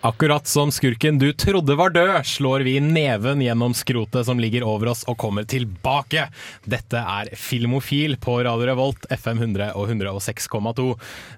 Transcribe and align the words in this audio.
Akkurat 0.00 0.46
som 0.46 0.70
skurken 0.72 1.18
du 1.18 1.32
trodde 1.32 1.74
var 1.74 1.90
død, 1.90 2.26
slår 2.26 2.60
vi 2.60 2.76
neven 2.80 3.40
gjennom 3.42 3.72
skrotet 3.74 4.28
som 4.28 4.38
ligger 4.38 4.62
over 4.62 4.92
oss 4.92 5.02
og 5.10 5.16
kommer 5.18 5.42
tilbake. 5.42 6.28
Dette 6.62 7.00
er 7.02 7.32
Filmofil 7.34 8.14
på 8.22 8.36
Radio 8.46 8.68
Revolt, 8.70 9.08
FM 9.10 9.42
100 9.42 9.72
og 9.74 9.90
106,2. 9.90 10.92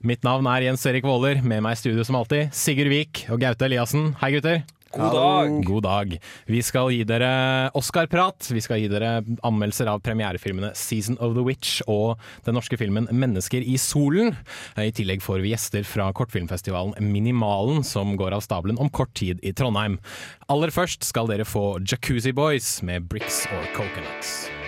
Mitt 0.05 0.29
navn 0.29 0.51
er 0.53 0.67
Jens 0.67 0.85
Erik 0.85 1.09
Våler, 1.09 1.41
med 1.41 1.65
meg 1.65 1.79
i 1.79 1.81
studio 1.81 2.05
som 2.05 2.21
alltid, 2.21 2.53
Sigurd 2.53 2.93
Vik 2.93 3.25
og 3.33 3.41
Gaute 3.41 3.65
Eliassen. 3.65 4.13
Hei, 4.21 4.35
gutter. 4.37 4.61
God 4.91 5.13
dag. 5.15 5.65
God 5.65 5.83
dag. 5.83 6.15
Vi 6.51 6.61
skal 6.67 6.91
gi 6.91 7.05
dere 7.07 7.71
Oscar-prat. 7.79 8.49
Vi 8.51 8.63
skal 8.65 8.81
gi 8.83 8.89
dere 8.91 9.21
anmeldelser 9.47 9.87
av 9.87 10.03
premierefilmene 10.03 10.73
'Season 10.75 11.19
of 11.23 11.37
the 11.37 11.45
Witch' 11.47 11.79
og 11.87 12.19
den 12.45 12.59
norske 12.59 12.77
filmen 12.77 13.07
'Mennesker 13.07 13.63
i 13.63 13.79
solen'. 13.79 14.35
I 14.77 14.91
tillegg 14.91 15.23
får 15.23 15.43
vi 15.43 15.55
gjester 15.55 15.87
fra 15.87 16.11
kortfilmfestivalen 16.13 16.99
Minimalen, 16.99 17.85
som 17.85 18.17
går 18.17 18.35
av 18.35 18.43
stabelen 18.43 18.79
om 18.81 18.91
kort 18.91 19.15
tid 19.15 19.39
i 19.45 19.53
Trondheim. 19.53 20.01
Aller 20.49 20.71
først 20.75 21.05
skal 21.05 21.29
dere 21.29 21.47
få 21.47 21.79
Jacuzzi 21.87 22.33
Boys 22.33 22.83
med 22.83 23.07
'Bricks 23.07 23.47
or 23.47 23.63
Coconuts'. 23.77 24.60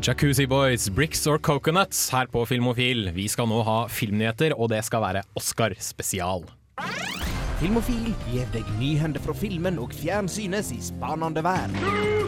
Jacuzzi 0.00 0.46
Boys, 0.48 0.88
Bricks 0.88 1.26
or 1.26 1.38
Coconuts 1.38 2.08
her 2.10 2.26
på 2.32 2.46
Filmofil. 2.48 3.10
Vi 3.12 3.26
skal 3.28 3.50
nå 3.50 3.58
ha 3.66 3.82
filmnyheter, 3.92 4.54
og 4.56 4.70
det 4.72 4.80
skal 4.86 5.04
være 5.04 5.22
Oscar-spesial. 5.36 6.46
Filmofil 7.60 8.08
gir 8.30 8.48
deg 8.54 8.64
nyhender 8.80 9.20
fra 9.20 9.36
filmen 9.36 9.76
og 9.82 9.92
fjernsynets 9.92 10.72
i 10.72 10.80
spanende 10.88 11.44
verden. 11.44 12.19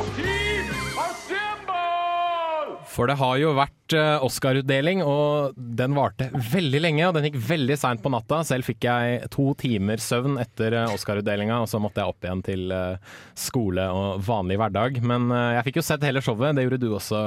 For 2.93 3.09
det 3.09 3.17
har 3.17 3.39
jo 3.41 3.55
vært 3.57 3.95
eh, 3.97 4.25
Oscar-utdeling, 4.27 5.01
og 5.07 5.57
den 5.57 5.95
varte 5.97 6.29
veldig 6.53 6.83
lenge. 6.85 7.07
Og 7.09 7.17
den 7.17 7.29
gikk 7.31 7.39
veldig 7.49 7.79
seint 7.81 8.03
på 8.05 8.13
natta. 8.13 8.43
Selv 8.45 8.69
fikk 8.69 8.85
jeg 8.85 9.31
to 9.33 9.47
timer 9.59 10.03
søvn 10.03 10.37
etter 10.43 10.77
eh, 10.77 10.93
Oscar-utdelinga, 10.93 11.63
og 11.65 11.71
så 11.73 11.81
måtte 11.81 12.03
jeg 12.03 12.13
opp 12.13 12.29
igjen 12.29 12.45
til 12.45 12.77
eh, 12.77 13.17
skole 13.39 13.89
og 13.97 14.21
vanlig 14.27 14.61
hverdag. 14.61 15.01
Men 15.09 15.33
jeg 15.33 15.67
fikk 15.69 15.81
jo 15.81 15.87
sett 15.89 16.05
hele 16.05 16.23
showet. 16.25 16.53
Det 16.59 16.67
gjorde 16.67 16.83
du 16.85 16.91
også, 16.93 17.21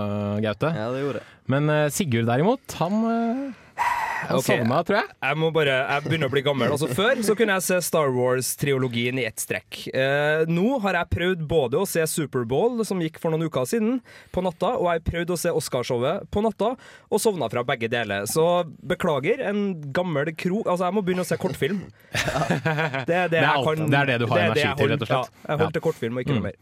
Gaute. 0.45 0.73
Ja, 0.77 0.89
det 0.93 1.01
gjorde 1.01 1.23
jeg. 1.23 1.31
Men 1.53 1.69
Sigurd 1.93 2.29
derimot, 2.29 2.77
han, 2.79 3.01
han 3.75 4.39
okay. 4.39 4.59
sovna, 4.59 4.79
tror 4.85 4.97
jeg. 5.01 5.09
Jeg 5.27 5.37
må 5.41 5.49
bare, 5.53 5.75
jeg 5.83 6.05
begynner 6.05 6.29
å 6.29 6.33
bli 6.33 6.43
gammel. 6.45 6.73
Altså 6.75 6.89
Før 6.95 7.19
så 7.25 7.35
kunne 7.37 7.57
jeg 7.57 7.65
se 7.67 7.79
Star 7.85 8.11
Wars-triologien 8.15 9.19
i 9.21 9.25
ett 9.27 9.41
strekk. 9.41 9.81
Eh, 9.91 10.45
nå 10.49 10.79
har 10.85 10.99
jeg 10.99 11.11
prøvd 11.13 11.43
både 11.49 11.81
å 11.81 11.89
se 11.89 12.05
Superbowl, 12.09 12.81
som 12.87 13.01
gikk 13.03 13.19
for 13.21 13.33
noen 13.33 13.49
uker 13.49 13.67
siden, 13.69 13.99
på 14.33 14.43
natta, 14.45 14.75
og 14.79 14.89
jeg 14.89 15.01
har 15.01 15.05
prøvd 15.11 15.35
å 15.35 15.39
se 15.43 15.53
Oscarshowet 15.61 16.29
på 16.33 16.45
natta, 16.45 16.73
og 17.11 17.21
sovna 17.21 17.49
fra 17.51 17.65
begge 17.67 17.91
deler. 17.91 18.25
Så 18.31 18.47
beklager, 18.87 19.43
en 19.51 19.67
gammel 19.95 20.33
kro... 20.33 20.63
Altså, 20.65 20.87
jeg 20.87 20.97
må 20.97 21.05
begynne 21.05 21.25
å 21.25 21.29
se 21.29 21.39
kortfilm. 21.41 21.85
Det 23.05 23.13
er 23.13 23.29
det, 23.29 23.37
Det 23.37 23.43
er 23.43 23.51
alt- 23.51 23.65
kan 23.65 23.89
det 23.91 23.99
er 23.99 24.09
det 24.09 24.15
du 24.21 24.25
har 24.29 24.39
er 24.39 24.51
energi 24.51 24.67
til, 24.79 24.91
rett 24.91 25.03
og 25.03 25.09
slett. 25.09 25.31
Ja, 25.35 25.49
jeg 25.51 25.61
holdt 25.61 25.75
til 25.77 25.83
kortfilm 25.85 26.17
og 26.17 26.25
ikke 26.25 26.37
noe 26.37 26.47
mer. 26.47 26.57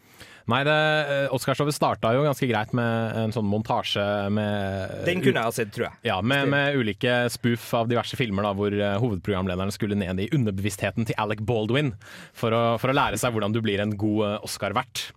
Nei, 0.52 0.62
eh, 0.68 1.28
Oscarshowet 1.34 1.76
starta 1.76 2.12
jo 2.16 2.26
ganske 2.26 2.48
greit 2.50 2.74
med 2.76 3.20
en 3.22 3.36
sånn 3.36 3.48
montasje 3.48 4.04
med 4.34 5.06
Den 5.08 5.24
kunne 5.24 5.40
jeg 5.40 5.52
ha 5.52 5.56
sett, 5.56 5.72
tror 5.76 5.88
jeg. 5.88 6.00
Ja, 6.10 6.20
med, 6.20 6.50
med 6.52 6.76
ulike 6.80 7.22
spoof 7.32 7.70
av 7.80 7.92
diverse 7.92 8.20
filmer 8.20 8.48
da, 8.48 8.52
hvor 8.58 8.74
hovedprogramlederen 8.74 9.54
hovedprogramlederne 9.54 9.74
skulle 9.74 9.98
ned 9.98 10.20
i 10.20 10.30
underbevisstheten 10.34 11.08
til 11.08 11.18
Alec 11.18 11.44
Baldwin 11.46 11.94
for 12.34 12.54
å, 12.54 12.64
for 12.82 12.92
å 12.92 12.98
lære 12.98 13.20
seg 13.20 13.34
hvordan 13.34 13.54
du 13.54 13.62
blir 13.64 13.82
en 13.84 13.96
god 13.98 14.26
eh, 14.28 14.40
Oscar-vert. 14.48 15.12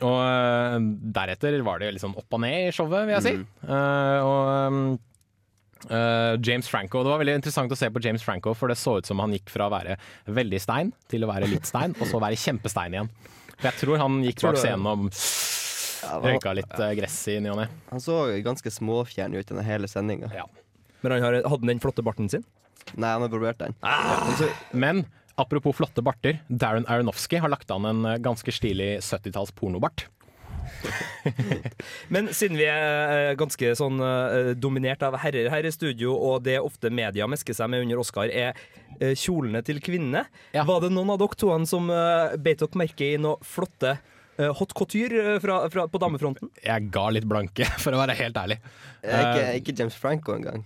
Og 0.00 0.18
eh, 0.22 0.78
deretter 1.16 1.60
var 1.66 1.80
det 1.80 1.92
litt 1.94 2.04
sånn 2.04 2.16
opp 2.18 2.36
og 2.36 2.42
ned 2.44 2.70
i 2.70 2.74
showet, 2.74 3.06
vil 3.06 3.16
jeg 3.18 3.28
si. 3.28 3.38
Eh, 3.68 4.26
og 4.26 4.98
Uh, 5.88 6.36
James 6.44 6.68
Franco, 6.68 7.00
Det 7.00 7.08
var 7.08 7.22
veldig 7.22 7.38
interessant 7.38 7.72
å 7.72 7.76
se 7.78 7.88
på 7.88 8.02
James 8.04 8.20
Franco, 8.20 8.52
for 8.52 8.68
det 8.68 8.74
så 8.76 8.98
ut 9.00 9.06
som 9.08 9.16
han 9.22 9.32
gikk 9.32 9.48
fra 9.48 9.64
å 9.64 9.72
være 9.72 9.94
veldig 10.28 10.58
stein 10.60 10.90
til 11.08 11.24
å 11.24 11.30
være 11.30 11.48
litt 11.48 11.64
stein, 11.64 11.94
og 11.96 12.04
så 12.04 12.20
være 12.20 12.36
kjempestein 12.36 12.98
igjen. 12.98 13.08
For 13.60 13.68
jeg 13.68 13.80
tror 13.82 14.00
han 14.00 14.22
gikk 14.24 14.40
Tror 14.40 14.56
bak 14.56 14.62
scenen 14.62 14.88
og 14.88 16.24
røyka 16.24 16.54
litt 16.56 16.78
eh, 16.80 16.94
gress 16.96 17.16
i 17.28 17.36
ny 17.44 17.50
og 17.52 17.58
ne. 17.60 17.66
Han 17.90 18.00
så 18.00 18.22
ganske 18.44 18.72
småfjern 18.72 19.36
ut 19.36 19.44
gjennom 19.44 19.66
hele 19.66 19.90
sendinga. 19.90 20.30
Ja. 20.32 20.46
Men 21.04 21.12
han 21.16 21.26
har, 21.26 21.36
hadde 21.44 21.60
han 21.60 21.72
den 21.74 21.82
flotte 21.82 22.04
barten 22.04 22.30
sin? 22.32 22.46
Nei, 22.96 23.12
han 23.12 23.24
har 23.24 23.32
barbert 23.32 23.60
den. 23.60 23.76
Men 24.72 25.04
apropos 25.40 25.76
flotte 25.76 26.02
barter, 26.04 26.40
Darren 26.48 26.88
Aronofsky 26.88 27.40
har 27.40 27.52
lagt 27.52 27.70
an 27.70 27.88
en 27.88 28.04
eh, 28.08 28.18
ganske 28.22 28.52
stilig 28.54 28.94
70-talls 29.04 29.52
pornobart. 29.56 30.06
Men 32.14 32.30
siden 32.34 32.58
vi 32.58 32.66
er 32.68 33.14
eh, 33.30 33.32
ganske 33.38 33.72
sånn 33.78 34.00
eh, 34.04 34.52
dominert 34.58 35.02
av 35.06 35.18
herrer 35.22 35.50
her 35.52 35.66
i 35.66 35.72
studio, 35.74 36.14
og 36.14 36.44
det 36.46 36.58
ofte 36.60 36.92
media 36.92 37.28
mesker 37.30 37.56
seg 37.56 37.70
med 37.72 37.84
under 37.84 38.02
Oscar, 38.02 38.30
er 38.30 38.56
eh, 38.98 39.14
kjolene 39.18 39.62
til 39.66 39.82
kvinnene. 39.84 40.24
Ja. 40.56 40.64
Var 40.68 40.86
det 40.86 40.92
noen 40.94 41.12
av 41.14 41.20
dere 41.22 41.40
to 41.40 41.52
som 41.68 41.90
beit 42.40 42.62
dere 42.62 42.80
merke 42.80 43.12
i 43.14 43.20
noe 43.20 43.40
flotte 43.46 43.98
hot 44.56 44.70
couture 44.72 45.34
fra, 45.42 45.56
fra, 45.68 45.84
på 45.90 46.00
damefronten? 46.00 46.48
Jeg 46.64 46.88
ga 46.94 47.08
litt 47.12 47.26
blanke, 47.28 47.66
for 47.82 47.92
å 47.92 48.00
være 48.00 48.16
helt 48.22 48.38
ærlig. 48.40 48.60
Ikke, 49.04 49.48
ikke 49.60 49.74
James 49.76 49.98
Franco 50.00 50.32
engang. 50.38 50.64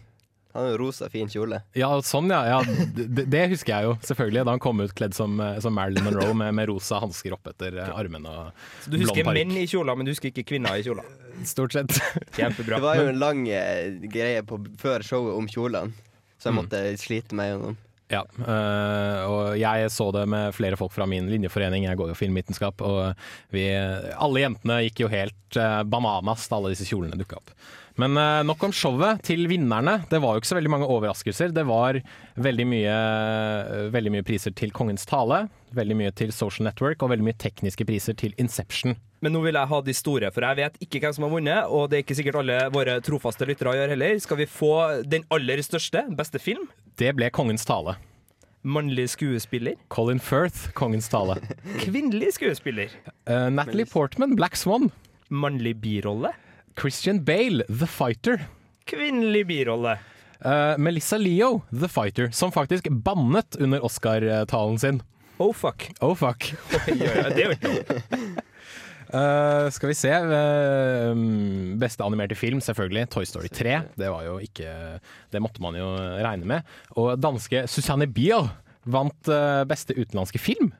Han 0.55 0.63
har 0.63 0.71
jo 0.71 0.77
rosa, 0.79 1.09
fin 1.11 1.27
kjole. 1.27 1.59
Ja, 1.75 1.89
sånn 2.07 2.29
ja. 2.31 2.45
ja 2.47 2.59
det, 2.95 3.25
det 3.27 3.41
husker 3.51 3.73
jeg 3.75 3.89
jo, 3.89 3.95
selvfølgelig. 4.07 4.45
Da 4.47 4.53
han 4.55 4.63
kom 4.63 4.83
ut 4.85 4.93
kledd 4.95 5.17
som, 5.17 5.35
eh, 5.43 5.57
som 5.65 5.75
Marilyn 5.75 6.07
Monroe 6.07 6.37
med, 6.39 6.55
med 6.55 6.69
rosa 6.71 7.01
hansker 7.03 7.35
opp 7.35 7.51
etter 7.51 7.81
eh, 7.83 7.91
armene 7.91 8.31
og 8.31 8.69
Så 8.85 8.93
du 8.93 9.01
husker 9.01 9.27
menn 9.27 9.51
i 9.59 9.65
kjoler, 9.67 9.99
men 9.99 10.07
du 10.07 10.13
husker 10.13 10.31
ikke 10.31 10.47
kvinner 10.53 10.79
i 10.79 10.85
kjoler. 10.87 11.09
Stort 11.43 11.75
sett. 11.75 11.99
Kjempebra. 12.39 12.79
Det 12.79 12.87
var 12.87 13.01
jo 13.03 13.09
en 13.11 13.19
lang 13.19 13.43
eh, 13.51 13.99
greie 14.07 14.47
på, 14.47 14.61
før 14.79 15.03
showet 15.03 15.41
om 15.41 15.51
kjolene, 15.51 15.91
så 16.39 16.53
jeg 16.53 16.59
måtte 16.61 16.85
slite 17.03 17.35
meg 17.35 17.51
gjennom. 17.51 17.81
Ja, 18.13 18.21
øh, 18.37 19.21
og 19.33 19.55
jeg 19.57 19.89
så 19.93 20.11
det 20.13 20.27
med 20.29 20.53
flere 20.57 20.77
folk 20.77 20.93
fra 20.93 21.07
min 21.09 21.31
linjeforening, 21.33 21.87
jeg 21.89 21.97
går 21.97 22.13
jo 22.13 22.19
filmvitenskap, 22.19 22.85
og 22.85 23.15
vi, 23.55 23.65
alle 23.73 24.43
jentene 24.43 24.83
gikk 24.85 25.07
jo 25.07 25.09
helt 25.13 25.57
øh, 25.61 25.81
bananas 25.89 26.45
da 26.51 26.59
alle 26.59 26.75
disse 26.75 26.89
kjolene 26.91 27.17
dukka 27.21 27.41
opp. 27.41 27.55
Men 28.01 28.19
øh, 28.19 28.43
nok 28.45 28.63
om 28.67 28.75
showet. 28.75 29.23
Til 29.25 29.47
vinnerne. 29.49 30.01
Det 30.11 30.19
var 30.21 30.35
jo 30.35 30.43
ikke 30.43 30.51
så 30.51 30.59
veldig 30.59 30.73
mange 30.73 30.89
overraskelser. 30.91 31.55
Det 31.55 31.63
var 31.69 32.01
veldig 32.43 32.67
mye, 32.67 32.97
veldig 33.95 34.13
mye 34.17 34.27
priser 34.27 34.55
til 34.59 34.75
Kongens 34.75 35.07
tale, 35.07 35.45
veldig 35.79 35.99
mye 36.03 36.15
til 36.19 36.35
Social 36.35 36.67
Network 36.69 37.05
og 37.07 37.15
veldig 37.15 37.29
mye 37.31 37.39
tekniske 37.39 37.87
priser 37.87 38.19
til 38.19 38.35
Inception. 38.43 38.99
Men 39.25 39.33
nå 39.33 39.41
vil 39.41 39.57
jeg 39.57 39.71
ha 39.71 39.77
de 39.81 39.93
store, 39.97 40.29
for 40.35 40.45
jeg 40.45 40.59
vet 40.59 40.75
ikke 40.85 41.01
hvem 41.01 41.15
som 41.17 41.25
har 41.25 41.31
vunnet, 41.33 41.71
og 41.73 41.87
det 41.89 41.97
er 41.97 42.03
ikke 42.05 42.17
sikkert 42.19 42.43
alle 42.43 42.59
våre 42.75 42.99
trofaste 43.05 43.47
lyttere 43.49 43.73
gjør 43.79 43.95
heller. 43.95 44.19
Skal 44.21 44.41
vi 44.43 44.47
få 44.53 44.73
den 45.09 45.25
aller 45.33 45.63
største, 45.65 46.03
beste 46.19 46.41
film? 46.43 46.67
Det 47.01 47.09
ble 47.17 47.31
Kongens 47.33 47.65
tale. 47.65 47.97
Mannlig 48.69 49.07
skuespiller. 49.15 49.79
Colin 49.89 50.21
Firth, 50.21 50.75
Kongens 50.77 51.09
tale. 51.09 51.39
Kvinnelig 51.87 52.35
skuespiller. 52.37 52.93
Uh, 53.25 53.49
Natalie 53.49 53.89
Portman, 53.89 54.37
Black 54.37 54.61
Swan. 54.61 54.91
Mannlig 55.33 55.79
birolle. 55.81 56.35
Christian 56.77 57.25
Bale, 57.25 57.65
The 57.69 57.89
Fighter. 57.89 58.45
Kvinnelig 58.85 59.47
birolle. 59.49 59.99
Uh, 60.45 60.77
Melissa 60.77 61.17
Leo, 61.17 61.63
The 61.73 61.89
Fighter, 61.89 62.29
som 62.31 62.53
faktisk 62.53 62.93
bannet 62.93 63.57
under 63.57 63.85
Oscar-talen 63.85 64.79
sin. 64.79 65.03
Oh 65.39 65.53
fuck. 65.53 65.89
Oh 66.01 66.15
fuck. 66.15 66.53
Oi, 66.89 66.99
oi, 67.01 67.31
det 67.33 67.41
er 67.41 67.47
jo 67.49 67.57
ikke 67.57 67.73
noe. 67.73 68.43
Uh, 69.15 69.69
skal 69.71 69.93
vi 69.93 69.95
se. 69.95 70.11
Uh, 70.11 71.15
beste 71.79 72.03
animerte 72.03 72.35
film, 72.39 72.59
selvfølgelig. 72.65 73.07
Toy 73.15 73.27
Story 73.29 73.51
3. 73.53 73.77
Det 74.01 74.11
var 74.11 74.25
jo 74.27 74.39
ikke 74.43 74.67
Det 75.33 75.43
måtte 75.43 75.63
man 75.63 75.77
jo 75.79 75.93
regne 76.25 76.49
med. 76.49 76.73
Og 76.99 77.15
danske 77.23 77.65
Susanne 77.71 78.09
Bier 78.11 78.51
vant 78.85 79.31
uh, 79.31 79.63
beste 79.71 79.95
utenlandske 79.97 80.41
film, 80.43 80.73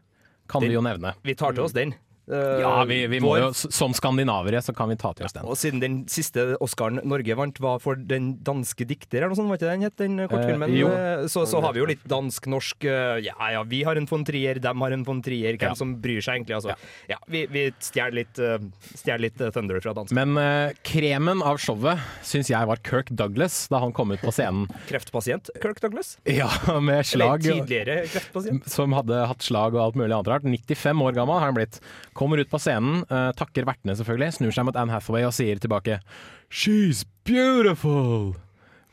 kan 0.51 0.61
Den- 0.65 0.73
vi 0.75 0.77
jo 0.77 0.83
nevne. 0.85 1.15
Vi 1.25 1.35
tar 1.39 1.55
til 1.57 1.65
oss 1.65 1.73
den. 1.77 1.95
Eh, 2.31 2.61
Ja, 2.65 2.85
vi, 2.89 3.03
vi 3.11 3.19
må 3.21 3.35
jo, 3.41 3.51
som 3.53 3.93
skandinavere, 3.97 4.61
så 4.65 4.73
kan 4.77 4.89
vi 4.89 4.97
ta 5.01 5.13
til 5.17 5.27
oss 5.27 5.35
den. 5.37 5.45
Og 5.45 5.59
siden 5.61 5.83
den 5.83 5.97
siste 6.09 6.55
Oscaren 6.65 7.01
Norge 7.05 7.37
vant 7.37 7.59
var 7.61 7.81
for 7.85 7.99
Den 7.99 8.35
danske 8.45 8.87
dikter, 8.89 9.21
eller 9.21 9.35
noe 9.35 9.39
sånt, 9.39 9.51
var 9.53 9.61
ikke 9.61 9.71
den 9.73 9.85
het, 9.85 9.97
den 10.01 10.17
kortfilmen? 10.31 10.73
Eh. 10.73 10.95
Eh, 10.95 11.27
så, 11.33 11.45
så 11.49 11.61
har 11.65 11.75
vi 11.77 11.83
jo 11.83 11.89
litt 11.91 12.05
dansk-norsk 12.09 12.87
eh, 12.89 13.19
Ja 13.27 13.51
ja, 13.55 13.63
vi 13.69 13.83
har 13.85 13.99
en 14.01 14.09
von 14.09 14.25
Trier, 14.25 14.61
dem 14.63 14.81
har 14.85 14.95
en 14.97 15.05
von 15.07 15.21
Trier. 15.25 15.59
Hvem 15.59 15.75
Ja. 15.75 15.77
som 15.79 15.95
bryr 16.01 16.23
seg 16.25 16.41
egentlig? 16.41 16.57
Altså. 16.57 16.75
Ja, 17.11 17.19
vi, 17.31 17.45
vi 17.53 17.67
stjeler 17.83 18.17
litt, 18.23 18.39
uh, 18.41 19.19
litt 19.21 19.41
eh, 19.41 19.53
Thunder 19.55 19.81
fra 19.85 19.95
dansk. 19.97 20.15
Men 20.17 20.37
uh, 20.41 20.73
kremen 20.87 21.43
av 21.45 21.61
showet 21.63 22.01
syns 22.25 22.51
jeg 22.53 22.69
var 22.69 22.81
Kirk 22.85 23.13
Douglas 23.13 23.67
da 23.73 23.81
han 23.85 23.93
kom 23.97 24.13
ut 24.15 24.23
på 24.25 24.33
scenen. 24.35 24.67
Kreftpasient 24.91 25.51
Kirk 25.63 25.81
Douglas? 25.85 26.17
Ja, 26.29 26.49
med 26.81 27.05
slag. 27.09 27.45
Eller 27.45 27.65
tidligere 27.65 27.99
kreftpasient? 28.09 28.69
som 28.71 28.93
hadde 28.97 29.25
hatt 29.29 29.45
slag 29.45 29.77
og 29.77 29.83
alt 29.85 30.01
mulig 30.01 30.13
annet 30.15 30.31
rart. 30.33 30.49
95 30.49 31.05
år 31.05 31.17
gammel 31.17 31.39
har 31.41 31.51
han 31.51 31.57
blitt. 31.59 31.81
Kommer 32.15 32.39
ut 32.39 32.51
på 32.51 32.61
scenen, 32.63 33.03
eh, 33.11 33.31
takker 33.39 33.67
vertene 33.67 33.97
selvfølgelig, 33.99 34.39
snur 34.39 34.55
seg 34.55 34.69
mot 34.69 34.79
Anne 34.79 34.95
Hathaway 34.95 35.27
og 35.27 35.35
sier 35.35 35.59
tilbake 35.63 36.01
She's 36.49 37.05
beautiful! 37.27 38.37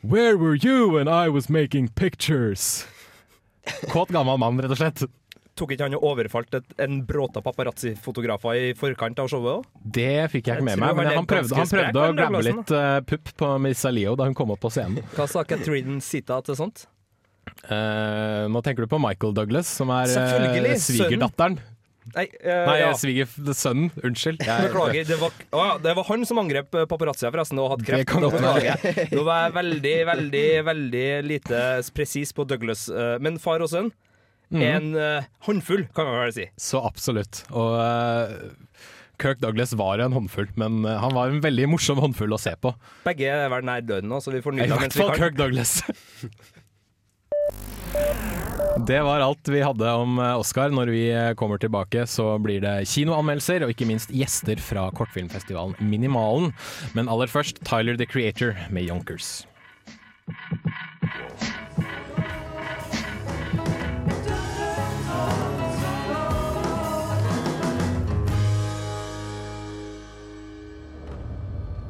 Where 0.02 0.36
were 0.36 0.56
you 0.56 0.88
when 0.90 1.06
I 1.06 1.28
was 1.28 1.48
making 1.48 1.88
pictures? 1.88 2.86
Kåt 3.92 4.10
gammel 4.10 4.38
mann, 4.42 4.58
rett 4.58 4.74
og 4.74 4.80
slett. 4.80 5.04
Tok 5.54 5.74
ikke 5.74 5.86
han 5.86 5.94
og 5.94 6.06
overfalt 6.08 6.54
et, 6.56 6.64
en 6.80 7.02
bråta 7.06 7.42
paparazzi-fotografer 7.44 8.56
i 8.58 8.70
forkant 8.74 9.20
av 9.22 9.28
showet 9.30 9.60
òg? 9.60 9.66
Det 9.84 10.24
fikk 10.32 10.48
jeg 10.48 10.58
ikke 10.58 10.66
med 10.70 10.80
meg, 10.80 10.96
men 10.96 11.10
han 11.12 11.28
prøvde, 11.28 11.58
han 11.60 11.70
prøvde 11.70 12.06
å 12.06 12.16
grabbe 12.16 12.40
litt 12.48 12.72
uh, 12.74 12.96
pupp 13.06 13.30
på 13.42 13.50
Miss 13.62 13.84
Leo 13.92 14.16
da 14.18 14.26
hun 14.26 14.34
kom 14.38 14.54
opp 14.56 14.64
på 14.64 14.72
scenen. 14.72 15.04
Hva 15.14 15.28
sa 15.30 15.44
Catherine 15.46 16.00
Sita 16.02 16.40
til 16.42 16.58
sånt? 16.58 16.86
Uh, 17.68 18.48
nå 18.50 18.62
tenker 18.64 18.86
du 18.86 18.90
på 18.90 18.98
Michael 19.02 19.36
Douglas, 19.36 19.70
som 19.70 19.92
er 19.94 20.10
uh, 20.10 20.72
svigerdatteren. 20.80 21.60
Nei, 22.10 22.24
uh, 22.42 22.64
Nei, 22.66 22.76
ja. 22.80 22.90
svigersønnen. 22.98 23.90
Unnskyld. 24.02 24.42
Jeg- 24.42 24.66
Beklager. 24.66 25.04
Det 25.06 25.18
var, 25.20 25.30
å 25.54 25.66
det 25.82 25.94
var 25.96 26.06
han 26.08 26.26
som 26.26 26.40
angrep 26.42 26.74
eh, 26.74 26.86
forresten 26.90 27.60
og 27.62 27.70
hadde 27.76 27.86
kreft. 27.86 28.08
kan. 28.10 28.22
Nå 28.26 29.22
var 29.24 29.44
jeg 29.46 29.54
veldig, 29.54 29.96
veldig 30.10 30.46
veldig 30.66 31.06
lite 31.28 31.60
presis 31.94 32.34
på 32.34 32.46
Douglas. 32.48 32.88
eh, 32.90 33.18
Men 33.22 33.38
far 33.38 33.62
og 33.62 33.70
sønn, 33.70 33.92
mm. 34.50 34.62
en 34.66 34.94
uh, 34.98 35.22
håndfull, 35.46 35.86
kan 35.94 36.10
man 36.10 36.24
vel 36.26 36.34
si. 36.34 36.48
Så 36.58 36.82
absolutt. 36.84 37.44
Og 37.54 37.78
uh, 37.78 38.50
Kirk 39.22 39.38
Douglas 39.38 39.72
var 39.78 40.02
en 40.02 40.12
håndfull, 40.12 40.50
men 40.58 40.82
han 40.84 41.14
var 41.14 41.30
en 41.30 41.40
veldig 41.44 41.68
morsom 41.70 42.02
håndfull 42.02 42.34
å 42.34 42.40
se 42.42 42.56
på. 42.58 42.74
Begge 43.06 43.30
er 43.30 43.48
vel 43.52 43.62
nær 43.68 43.80
døden 43.86 44.10
nå, 44.10 44.18
så 44.18 44.34
vi 44.34 44.42
får 44.42 44.58
I 44.58 44.64
nyte 44.64 44.74
av 44.74 44.82
hvert 44.82 44.88
mens 44.88 44.98
vi 44.98 45.06
fall. 45.06 45.18
Kirk 45.22 45.38
Douglas. 45.38 45.78
Det 48.76 49.02
var 49.02 49.20
alt 49.20 49.48
vi 49.48 49.60
hadde 49.62 49.90
om 49.92 50.18
eh, 50.18 50.38
Oscar. 50.38 50.70
Når 50.72 50.86
vi 50.86 51.02
eh, 51.12 51.34
kommer 51.34 51.58
tilbake, 51.58 52.06
så 52.06 52.38
blir 52.40 52.62
det 52.64 52.86
kinoanmeldelser 52.88 53.66
og 53.66 53.74
ikke 53.74 53.86
minst 53.86 54.10
gjester 54.10 54.60
fra 54.64 54.86
kortfilmfestivalen 54.96 55.76
Minimalen. 55.78 56.54
Men 56.96 57.10
aller 57.12 57.28
først 57.28 57.60
Tyler 57.68 58.00
the 58.00 58.06
Creator 58.08 58.56
med 58.70 58.88
Yonkers. 58.88 59.46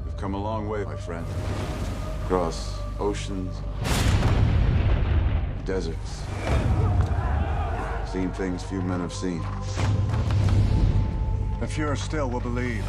We've 0.05 0.17
come 0.19 0.35
a 0.35 0.38
long 0.38 0.69
way, 0.69 0.85
my 0.85 0.96
friend. 0.96 1.26
Across 2.25 2.75
oceans, 2.99 3.55
deserts. 5.67 6.23
Seen 8.12 8.31
things 8.31 8.62
few 8.62 8.82
men 8.82 9.00
have 9.00 9.12
seen. 9.12 9.41
If 11.62 11.79
you're 11.79 11.97
still, 11.97 12.29
will 12.31 12.41
believe. 12.41 12.85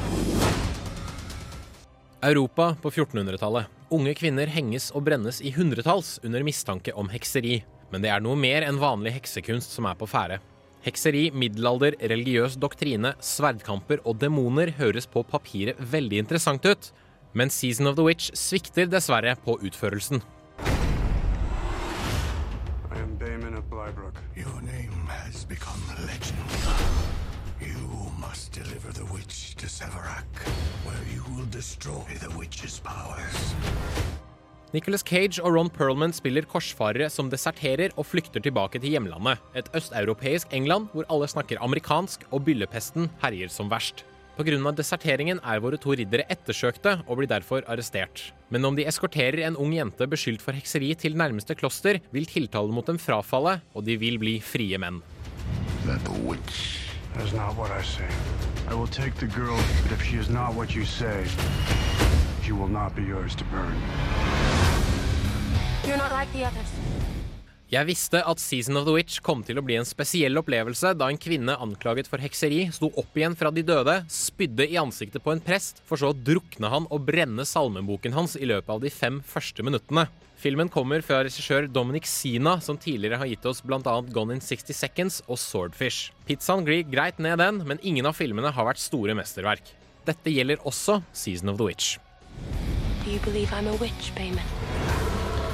Europa 2.21 2.75
på 2.81 2.89
1400-tallet. 2.91 3.65
Unge 3.89 4.13
kvinner 4.15 4.47
henges 4.47 4.89
og 4.95 5.03
brennes 5.05 5.41
i 5.41 5.51
hundretalls 5.51 6.17
under 6.23 6.43
mistanke 6.43 6.93
om 6.95 7.11
hekseri. 7.11 7.61
Men 7.91 8.01
det 8.01 8.09
er 8.09 8.23
noe 8.23 8.39
mer 8.39 8.65
enn 8.65 8.79
vanlig 8.81 9.13
heksekunst 9.19 9.75
som 9.75 9.85
er 9.85 9.97
på 9.99 10.07
ferde. 10.09 10.39
Hekseri, 10.83 11.27
middelalder, 11.31 11.95
religiøs 12.01 12.57
doktrine, 12.59 13.13
sverdkamper 13.23 14.01
og 14.03 14.17
demoner 14.19 14.73
høres 14.79 15.05
på 15.07 15.23
papiret 15.23 15.79
veldig 15.79 16.23
interessant 16.23 16.65
ut. 16.65 16.89
Men 17.33 17.53
Season 17.53 17.87
of 17.87 17.95
the 17.99 18.07
Witch 18.07 18.33
svikter 18.35 18.89
dessverre 18.89 19.35
på 19.45 19.59
utførelsen. 19.61 20.23
To 29.63 29.69
Severak, 29.69 30.27
where 30.83 31.03
you 31.07 31.23
will 31.31 31.47
destroy 31.47 32.03
the 32.19 32.27
witch's 32.35 32.81
powers. 32.83 33.55
Nicholas 34.73 35.03
Cage 35.05 35.39
og 35.39 35.55
Ron 35.55 35.69
Perlman 35.71 36.11
spiller 36.11 36.43
korsfarere 36.49 37.07
som 37.13 37.29
deserterer 37.31 37.93
og 37.95 38.09
flykter 38.09 38.43
tilbake 38.43 38.81
til 38.81 38.97
hjemlandet. 38.97 39.39
Et 39.55 39.69
østeuropeisk 39.77 40.51
England 40.51 40.89
hvor 40.91 41.07
alle 41.07 41.29
snakker 41.31 41.61
amerikansk 41.63 42.25
og 42.31 42.43
byllepesten 42.43 43.07
herjer 43.23 43.53
som 43.53 43.71
verst. 43.71 44.03
Pga. 44.35 44.59
deserteringen 44.75 45.39
er 45.39 45.63
våre 45.63 45.77
to 45.77 45.93
riddere 45.95 46.25
ettersøkte 46.27 46.97
og 47.07 47.21
blir 47.21 47.31
derfor 47.31 47.63
arrestert. 47.63 48.33
Men 48.49 48.65
om 48.65 48.75
de 48.75 48.87
eskorterer 48.89 49.45
en 49.47 49.55
ung 49.55 49.71
jente 49.77 50.09
beskyldt 50.09 50.41
for 50.41 50.51
hekseri 50.51 50.91
til 50.95 51.15
nærmeste 51.15 51.55
kloster, 51.55 52.01
vil 52.11 52.25
tiltalen 52.25 52.73
mot 52.73 52.85
dem 52.85 52.97
frafalle, 52.99 53.61
og 53.73 53.85
de 53.85 53.95
vil 53.95 54.19
bli 54.19 54.41
frie 54.41 54.77
menn. 54.81 55.03
That 55.85 56.03
the 56.03 56.17
witch 56.27 56.82
That 57.13 57.25
is 57.25 57.33
not 57.33 57.55
what 57.55 57.69
I 57.69 57.83
say. 57.83 58.09
I 58.67 58.73
will 58.73 58.87
take 58.87 59.13
the 59.15 59.27
girl, 59.27 59.57
but 59.83 59.91
if 59.91 60.01
she 60.01 60.17
is 60.17 60.29
not 60.29 60.55
what 60.55 60.73
you 60.73 60.83
say, 60.83 61.25
she 62.41 62.51
will 62.51 62.67
not 62.67 62.95
be 62.95 63.03
yours 63.03 63.35
to 63.35 63.43
burn. 63.45 63.75
You're 65.85 65.97
not 65.97 66.11
like 66.11 66.31
the 66.33 66.45
others. 66.45 66.69
Jeg 67.73 67.87
visste 67.89 68.19
at 68.21 68.39
Season 68.39 68.77
of 68.77 68.85
the 68.85 68.93
Witch 68.93 69.19
kom 69.25 69.41
til 69.45 69.57
å 69.57 69.63
bli 69.65 69.79
en 69.79 69.87
spesiell 69.87 70.37
opplevelse 70.37 70.91
da 70.93 71.07
en 71.09 71.17
kvinne 71.17 71.55
anklaget 71.57 72.09
for 72.09 72.21
hekseri 72.21 72.67
sto 72.73 72.91
opp 73.01 73.17
igjen 73.17 73.37
fra 73.37 73.49
de 73.53 73.63
døde, 73.65 73.95
spydde 74.13 74.67
i 74.69 74.77
ansiktet 74.77 75.23
på 75.25 75.33
en 75.33 75.41
prest, 75.41 75.81
for 75.89 75.97
så 75.97 76.11
å 76.13 76.17
drukne 76.17 76.69
han 76.69 76.85
og 76.93 77.07
brenne 77.07 77.45
salmeboken 77.49 78.13
hans 78.13 78.37
i 78.37 78.49
løpet 78.49 78.69
av 78.73 78.83
de 78.83 78.93
fem 78.93 79.21
første 79.25 79.65
minuttene. 79.65 80.05
Filmen 80.43 80.67
kommer 80.67 80.99
fra 80.99 81.21
regissør 81.23 81.69
Dominic 81.71 82.03
Sina, 82.11 82.57
som 82.59 82.75
tidligere 82.75 83.15
har 83.21 83.29
gitt 83.29 83.45
oss 83.47 83.61
bl.a. 83.63 83.93
Gone 84.11 84.35
in 84.35 84.41
60 84.43 84.75
Seconds 84.75 85.21
og 85.31 85.39
Swordfish. 85.39 86.11
Pizzaen 86.27 86.65
glir 86.67 86.83
greit 86.83 87.21
ned 87.23 87.39
den, 87.39 87.61
men 87.69 87.79
ingen 87.79 88.09
av 88.09 88.17
filmene 88.17 88.51
har 88.51 88.67
vært 88.67 88.83
store 88.83 89.15
mesterverk. 89.15 89.71
Dette 90.03 90.33
gjelder 90.35 90.59
også 90.67 90.97
Season 91.15 91.53
of 91.53 91.61
the 91.61 91.69
Witch. 91.69 91.95
Do 93.05 93.11
you 93.15 93.23
believe 93.23 93.55
I'm 93.55 93.71
a 93.71 93.77
witch, 93.79 94.11
Bayman? 94.19 94.43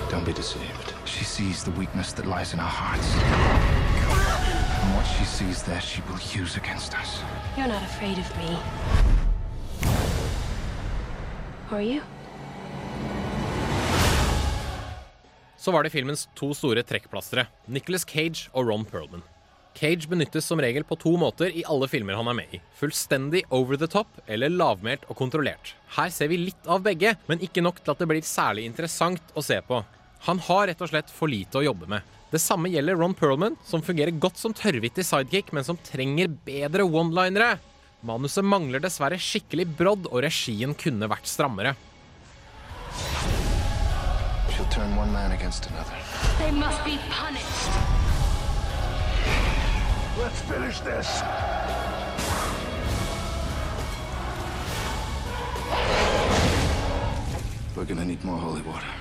Don't 0.09 0.25
be 0.25 0.33
deceived. 0.33 0.93
She 1.05 1.23
sees 1.23 1.63
the 1.63 1.77
weakness 1.77 2.11
that 2.13 2.25
lies 2.25 2.55
in 2.55 2.59
our 2.59 2.73
hearts. 2.81 3.13
And 4.81 4.95
what 4.97 5.05
she 5.05 5.25
sees 5.25 5.61
there, 5.61 5.81
she 5.81 6.01
will 6.09 6.17
use 6.33 6.57
against 6.57 6.97
us. 6.97 7.21
You're 7.55 7.67
not 7.67 7.83
afraid 7.83 8.17
of 8.17 8.25
me. 8.41 8.57
Are 11.69 11.83
you? 11.83 12.01
Så 15.59 15.73
var 15.75 15.83
det 15.83 15.91
filmens 15.91 16.29
to 16.39 16.53
store 16.55 16.85
trekkplastere, 16.87 17.49
Nicholas 17.67 18.05
Cage 18.07 18.47
og 18.53 18.69
Ron 18.69 18.85
Perlman. 18.87 19.25
Cage 19.75 20.07
benyttes 20.11 20.47
som 20.47 20.59
regel 20.59 20.85
på 20.87 20.95
to 20.99 21.11
måter 21.19 21.51
i 21.55 21.65
alle 21.67 21.87
filmer 21.91 22.17
han 22.17 22.27
er 22.31 22.37
med 22.37 22.55
i. 22.55 22.61
Fullstendig 22.79 23.43
over 23.55 23.79
the 23.79 23.87
top 23.91 24.21
eller 24.27 24.51
lavmælt 24.51 25.05
og 25.11 25.19
kontrollert. 25.19 25.73
Her 25.95 26.11
ser 26.15 26.31
vi 26.31 26.39
litt 26.39 26.67
av 26.67 26.83
begge, 26.87 27.13
men 27.27 27.43
ikke 27.43 27.63
nok 27.63 27.79
til 27.83 27.93
at 27.93 28.01
det 28.01 28.07
blir 28.09 28.25
særlig 28.27 28.65
interessant 28.67 29.35
å 29.35 29.43
se 29.45 29.59
på. 29.67 29.81
Han 30.27 30.39
har 30.47 30.67
rett 30.67 30.81
og 30.83 30.91
slett 30.91 31.11
for 31.11 31.31
lite 31.31 31.59
å 31.59 31.65
jobbe 31.67 31.87
med. 31.91 32.07
Det 32.31 32.41
samme 32.43 32.71
gjelder 32.71 32.99
Ron 32.99 33.15
Perlman, 33.17 33.55
som 33.65 33.83
fungerer 33.83 34.15
godt 34.21 34.39
som 34.39 34.55
tørrvittig 34.55 35.05
sidekick, 35.07 35.53
men 35.55 35.65
som 35.65 35.79
trenger 35.81 36.31
bedre 36.45 36.85
one-linere. 36.85 37.55
Manuset 38.05 38.45
mangler 38.47 38.83
dessverre 38.83 39.19
skikkelig 39.19 39.67
brodd, 39.79 40.07
og 40.11 40.23
regien 40.23 40.75
kunne 40.77 41.09
vært 41.09 41.27
strammere. 41.27 41.75
She'll 44.79 44.87
turn 44.87 44.95
one 44.95 45.11
man 45.11 45.33
against 45.33 45.69
another. 45.69 45.91
They 46.37 46.51
must 46.51 46.85
be 46.85 46.97
punished. 47.09 47.69
Let's 50.17 50.39
finish 50.41 50.79
this. 50.79 51.21
We're 57.75 57.83
gonna 57.83 58.05
need 58.05 58.23
more 58.23 58.37
holy 58.37 58.61
water. 58.61 58.98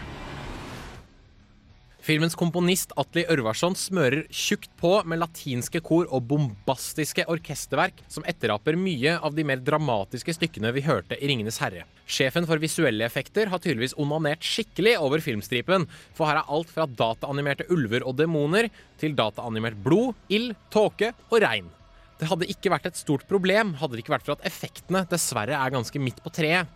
Filmens 2.08 2.32
komponist 2.40 2.94
Atli 2.96 3.26
Ørvarsson 3.28 3.74
smører 3.76 4.22
tjukt 4.32 4.70
på 4.80 4.94
med 5.04 5.20
latinske 5.20 5.82
kor 5.84 6.06
og 6.08 6.22
bombastiske 6.30 7.26
orkesterverk 7.28 8.00
som 8.08 8.24
etteraper 8.24 8.78
mye 8.80 9.18
av 9.20 9.36
de 9.36 9.44
mer 9.44 9.60
dramatiske 9.60 10.32
stykkene 10.38 10.72
vi 10.72 10.86
hørte 10.86 11.18
i 11.20 11.28
'Ringenes 11.28 11.60
herre'. 11.60 11.84
Sjefen 12.08 12.48
for 12.48 12.56
visuelle 12.64 13.04
effekter 13.04 13.52
har 13.52 13.60
tydeligvis 13.60 13.92
onanert 14.00 14.40
skikkelig 14.40 14.96
over 14.96 15.20
filmstripen, 15.20 15.84
for 16.16 16.32
her 16.32 16.40
er 16.40 16.48
alt 16.48 16.72
fra 16.72 16.88
dataanimerte 16.88 17.68
ulver 17.68 18.00
og 18.00 18.16
demoner 18.16 18.70
til 18.96 19.12
dataanimert 19.12 19.76
blod, 19.76 20.16
ild, 20.32 20.56
tåke 20.72 21.12
og 21.28 21.42
regn. 21.44 21.68
Det 22.16 22.32
hadde 22.32 22.48
ikke 22.48 22.72
vært 22.72 22.88
et 22.88 22.96
stort 22.96 23.28
problem 23.28 23.74
hadde 23.74 23.98
det 23.98 24.06
ikke 24.06 24.16
vært 24.16 24.24
for 24.24 24.40
at 24.40 24.48
effektene 24.48 25.04
dessverre 25.12 25.60
er 25.60 25.76
ganske 25.76 26.00
midt 26.00 26.24
på 26.24 26.32
treet. 26.32 26.72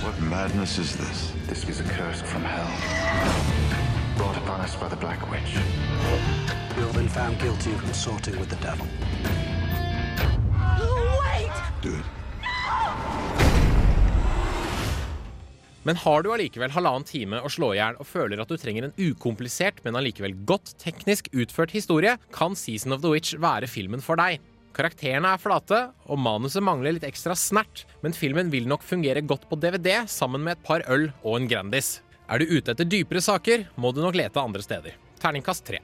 What 0.00 0.16
madness 0.32 0.78
is 0.78 0.96
this? 0.96 1.32
This 1.46 1.68
is 1.68 1.80
a 1.80 1.88
curse 1.92 2.22
from 2.22 2.42
hell. 2.42 3.67
Brought 4.18 4.36
upon 4.36 4.60
us 4.60 4.74
by 4.74 4.88
the 4.88 4.96
Black 4.96 5.20
Witch. 5.30 5.54
You've 6.76 6.92
been 6.94 7.08
found 7.08 7.38
guilty 7.38 7.70
of 7.72 7.80
consorting 7.84 8.36
with 8.40 8.50
the 8.50 8.56
devil. 8.56 8.86
Do 11.82 11.94
it. 11.94 12.04
Men 15.86 15.96
har 15.96 16.22
du 16.22 16.32
allikevel 16.34 16.74
halvannen 16.74 17.06
time 17.06 17.38
å 17.40 17.48
slå 17.48 17.70
i 17.72 17.78
hjel 17.78 17.96
og 18.02 18.08
føler 18.10 18.42
at 18.42 18.50
du 18.50 18.58
trenger 18.58 18.88
en 18.88 18.96
ukomplisert, 18.98 19.78
men 19.86 19.96
allikevel 19.96 20.34
godt 20.50 20.74
teknisk 20.82 21.30
utført 21.30 21.72
historie, 21.72 22.16
kan 22.34 22.58
Season 22.58 22.92
of 22.92 23.04
the 23.06 23.14
Witch 23.14 23.38
være 23.38 23.70
filmen 23.70 24.02
for 24.02 24.18
deg. 24.18 24.42
Karakterene 24.74 25.30
er 25.30 25.40
flate, 25.40 25.80
og 26.10 26.20
manuset 26.20 26.66
mangler 26.66 26.98
litt 26.98 27.06
ekstra 27.06 27.38
snert, 27.38 27.86
men 28.02 28.18
filmen 28.18 28.50
vil 28.50 28.66
nok 28.68 28.82
fungere 28.82 29.22
godt 29.22 29.46
på 29.48 29.62
DVD 29.62 30.02
sammen 30.10 30.42
med 30.42 30.58
et 30.58 30.66
par 30.66 30.82
øl 30.90 31.08
og 31.22 31.38
en 31.38 31.48
Grandis. 31.54 32.00
Er 32.28 32.42
du 32.42 32.50
ute 32.50 32.74
etter 32.74 32.84
dypere 32.84 33.22
saker, 33.24 33.64
må 33.80 33.88
du 33.96 34.02
nok 34.04 34.18
lete 34.18 34.42
andre 34.42 34.60
steder. 34.60 34.98
Terningkast 35.22 35.64
tre. 35.64 35.80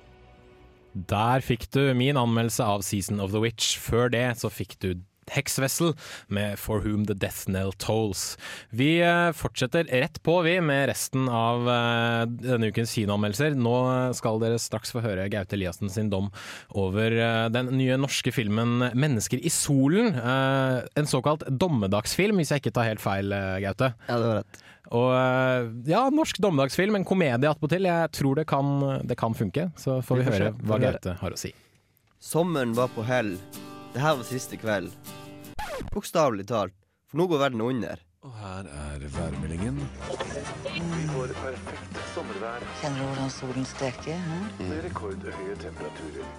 Der 0.94 1.40
fikk 1.42 1.66
du 1.72 1.88
min 1.96 2.18
anmeldelse 2.20 2.66
av 2.68 2.84
Season 2.86 3.18
of 3.24 3.32
the 3.32 3.40
Witch. 3.40 3.78
Før 3.80 4.12
det 4.12 4.26
så 4.38 4.52
fikk 4.52 4.76
du 4.84 4.92
Heksvessel 5.32 5.94
med 6.28 6.58
For 6.60 6.82
Whom 6.84 7.06
The 7.08 7.14
Death 7.16 7.46
Knell 7.48 7.72
Tolls. 7.80 8.34
Vi 8.76 8.98
eh, 9.00 9.30
fortsetter 9.32 9.88
rett 9.88 10.20
på, 10.22 10.36
vi, 10.44 10.58
med 10.60 10.90
resten 10.90 11.30
av 11.32 11.64
eh, 11.64 12.26
denne 12.28 12.68
ukens 12.68 12.92
kinoanmeldelser. 12.92 13.56
Nå 13.56 13.74
skal 14.18 14.42
dere 14.42 14.60
straks 14.60 14.92
få 14.92 15.00
høre 15.04 15.24
Gaute 15.32 15.56
Eliassen 15.56 15.88
sin 15.92 16.12
dom 16.12 16.28
over 16.76 17.16
eh, 17.16 17.46
den 17.54 17.72
nye 17.78 17.96
norske 18.00 18.34
filmen 18.36 18.90
'Mennesker 18.92 19.40
i 19.40 19.52
solen'. 19.52 20.12
En 20.14 21.08
såkalt 21.08 21.48
dommedagsfilm, 21.48 22.36
hvis 22.36 22.52
jeg 22.52 22.64
ikke 22.66 22.76
tar 22.76 22.92
helt 22.92 23.02
feil, 23.02 23.32
Gaute. 23.64 23.94
Ja, 24.10 24.20
det 24.20 24.28
var 24.28 24.40
rett. 24.42 24.62
Og 24.92 25.10
eh, 25.16 25.68
ja, 25.88 26.04
norsk 26.12 26.38
dommedagsfilm, 26.44 26.98
en 26.98 27.06
komedie 27.08 27.50
attpåtil. 27.50 27.88
Jeg 27.88 28.12
tror 28.12 28.40
det 28.40 28.46
kan, 28.50 28.72
det 29.06 29.16
kan 29.20 29.34
funke. 29.34 29.70
Så 29.80 30.00
får 30.04 30.20
vi 30.20 30.24
Vi 30.26 30.32
høre 30.32 30.54
hva. 30.60 30.80
Gaute 30.82 31.16
har 31.20 31.36
å 31.36 31.40
si. 31.40 31.54
Sommeren 32.20 32.74
var 32.76 32.88
på 32.92 33.04
hell. 33.04 33.36
Det 33.94 34.02
her 34.02 34.16
var 34.18 34.26
siste 34.28 34.56
kveld. 34.60 34.92
Bokstavelig 35.92 36.48
talt. 36.50 36.74
For 37.10 37.20
nå 37.20 37.28
går 37.30 37.42
verden 37.46 37.62
under. 37.64 38.00
Og 38.24 38.32
her 38.40 38.64
er 38.64 39.02
værmeldingen. 39.12 39.76
Vi 40.64 41.02
får 41.12 41.34
perfekt 41.36 41.98
sommervær. 42.14 42.64
Kjenner 42.80 43.02
du 43.02 43.10
hvordan 43.10 43.30
solen 43.34 43.68
steker? 43.68 44.24
Med 44.62 44.80
rekordhøye 44.86 45.56
temperaturer. 45.60 46.30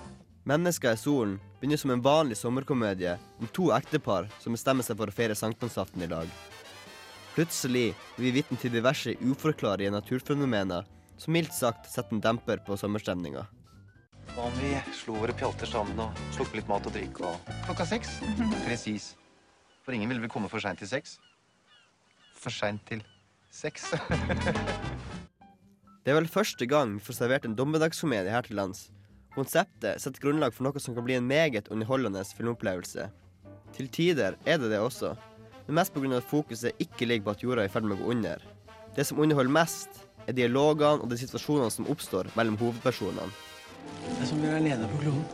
Mennesker 0.49 0.97
i 0.97 1.01
solen 1.01 1.37
begynner 1.59 1.79
som 1.81 1.93
en 1.93 2.01
vanlig 2.05 2.37
sommerkomedie 2.37 3.15
om 3.41 3.49
to 3.53 3.69
ektepar 3.77 4.27
som 4.41 4.57
bestemmer 4.57 4.85
seg 4.85 4.97
for 4.97 5.09
å 5.09 5.15
feire 5.15 5.37
sankthansaften 5.37 6.05
i 6.05 6.09
dag. 6.09 6.29
Plutselig 7.35 7.89
blir 8.15 8.29
vi 8.29 8.37
vitne 8.37 8.55
til 8.55 8.71
diverse 8.71 9.11
uforklarlige 9.19 9.91
naturfenomener 9.91 10.85
som 11.19 11.35
mildt 11.35 11.51
sagt 11.51 11.89
setter 11.91 12.15
en 12.15 12.21
demper 12.23 12.61
på 12.63 12.77
sommerstemninga. 12.79 13.43
Hva 14.31 14.45
om 14.47 14.55
vi 14.55 14.71
slo 14.95 15.17
våre 15.19 15.35
pjalter 15.35 15.67
sammen 15.67 15.99
og 15.99 16.15
slukket 16.35 16.61
litt 16.61 16.71
mat 16.71 16.87
og 16.87 16.95
drikk 16.95 17.19
og 17.27 17.51
Klokka 17.67 17.83
seks. 17.91 18.09
Presis. 18.65 19.09
For 19.83 19.91
ingen 19.91 20.13
vil 20.13 20.23
vel 20.23 20.31
komme 20.31 20.47
for 20.51 20.63
seint 20.63 20.79
til 20.79 20.87
seks? 20.93 21.17
For 22.39 22.55
seint 22.55 22.87
til 22.87 23.03
seks? 23.51 23.91
Det 26.05 26.13
er 26.13 26.19
vel 26.21 26.31
første 26.31 26.69
gang 26.69 26.95
vi 26.95 27.03
får 27.03 27.19
servert 27.19 27.49
en 27.49 27.59
dommedagskomedie 27.59 28.31
her 28.31 28.47
til 28.47 28.61
lands. 28.61 28.87
Konseptet 29.35 29.99
setter 29.99 30.23
grunnlag 30.23 30.55
for 30.55 30.69
noe 30.69 30.79
som 30.79 30.95
kan 30.95 31.03
bli 31.03 31.19
en 31.19 31.27
meget 31.27 31.67
underholdende 31.67 32.23
filmopplevelse. 32.37 33.09
Til 33.75 33.91
tider 33.91 34.39
er 34.45 34.61
det 34.61 34.71
det 34.71 34.79
også, 34.79 35.17
men 35.67 35.79
mest 35.79 35.93
pga. 35.93 36.17
at 36.17 36.29
fokuset 36.29 36.75
ikke 36.79 37.05
ligger 37.05 37.25
på 37.25 37.31
at 37.31 37.43
jorda 37.43 37.61
er 37.61 37.69
i 37.69 37.73
ferd 37.73 37.83
med 37.83 37.97
å 37.97 38.03
gå 38.03 38.11
under. 38.11 38.41
Det 38.95 39.05
som 39.05 39.19
underholder 39.19 39.51
mest, 39.51 39.89
er 40.27 40.33
dialogene 40.33 41.03
og 41.03 41.09
de 41.09 41.17
situasjonene 41.17 41.71
som 41.71 41.87
oppstår 41.91 42.29
mellom 42.35 42.57
hovedpersonene. 42.57 43.29
Det 44.05 44.21
er 44.21 44.29
som 44.29 44.41
vi 44.41 44.47
er 44.49 44.57
alene 44.59 44.89
på 44.89 45.01
kloden. 45.03 45.25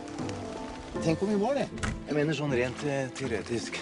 Tenk 1.01 1.21
om 1.23 1.31
vi 1.31 1.39
var 1.39 1.55
det. 1.55 1.67
Jeg 2.07 2.15
mener 2.17 2.35
sånn 2.35 2.53
rent 2.55 2.83
eh, 2.83 3.07
teoretisk. 3.15 3.79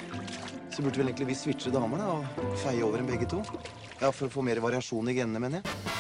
Så 0.70 0.84
burde 0.86 1.02
vel 1.02 1.10
egentlig 1.10 1.32
vi 1.32 1.38
switche 1.38 1.74
damer 1.74 2.02
da, 2.02 2.12
og 2.14 2.58
feie 2.62 2.84
over 2.86 3.02
dem 3.02 3.10
begge 3.10 3.28
to. 3.30 3.42
Ja, 4.00 4.12
For 4.12 4.30
å 4.30 4.32
få 4.32 4.46
mer 4.46 4.62
variasjon 4.64 5.10
i 5.10 5.18
genene, 5.18 5.42
mener 5.42 5.60
jeg. 5.60 5.98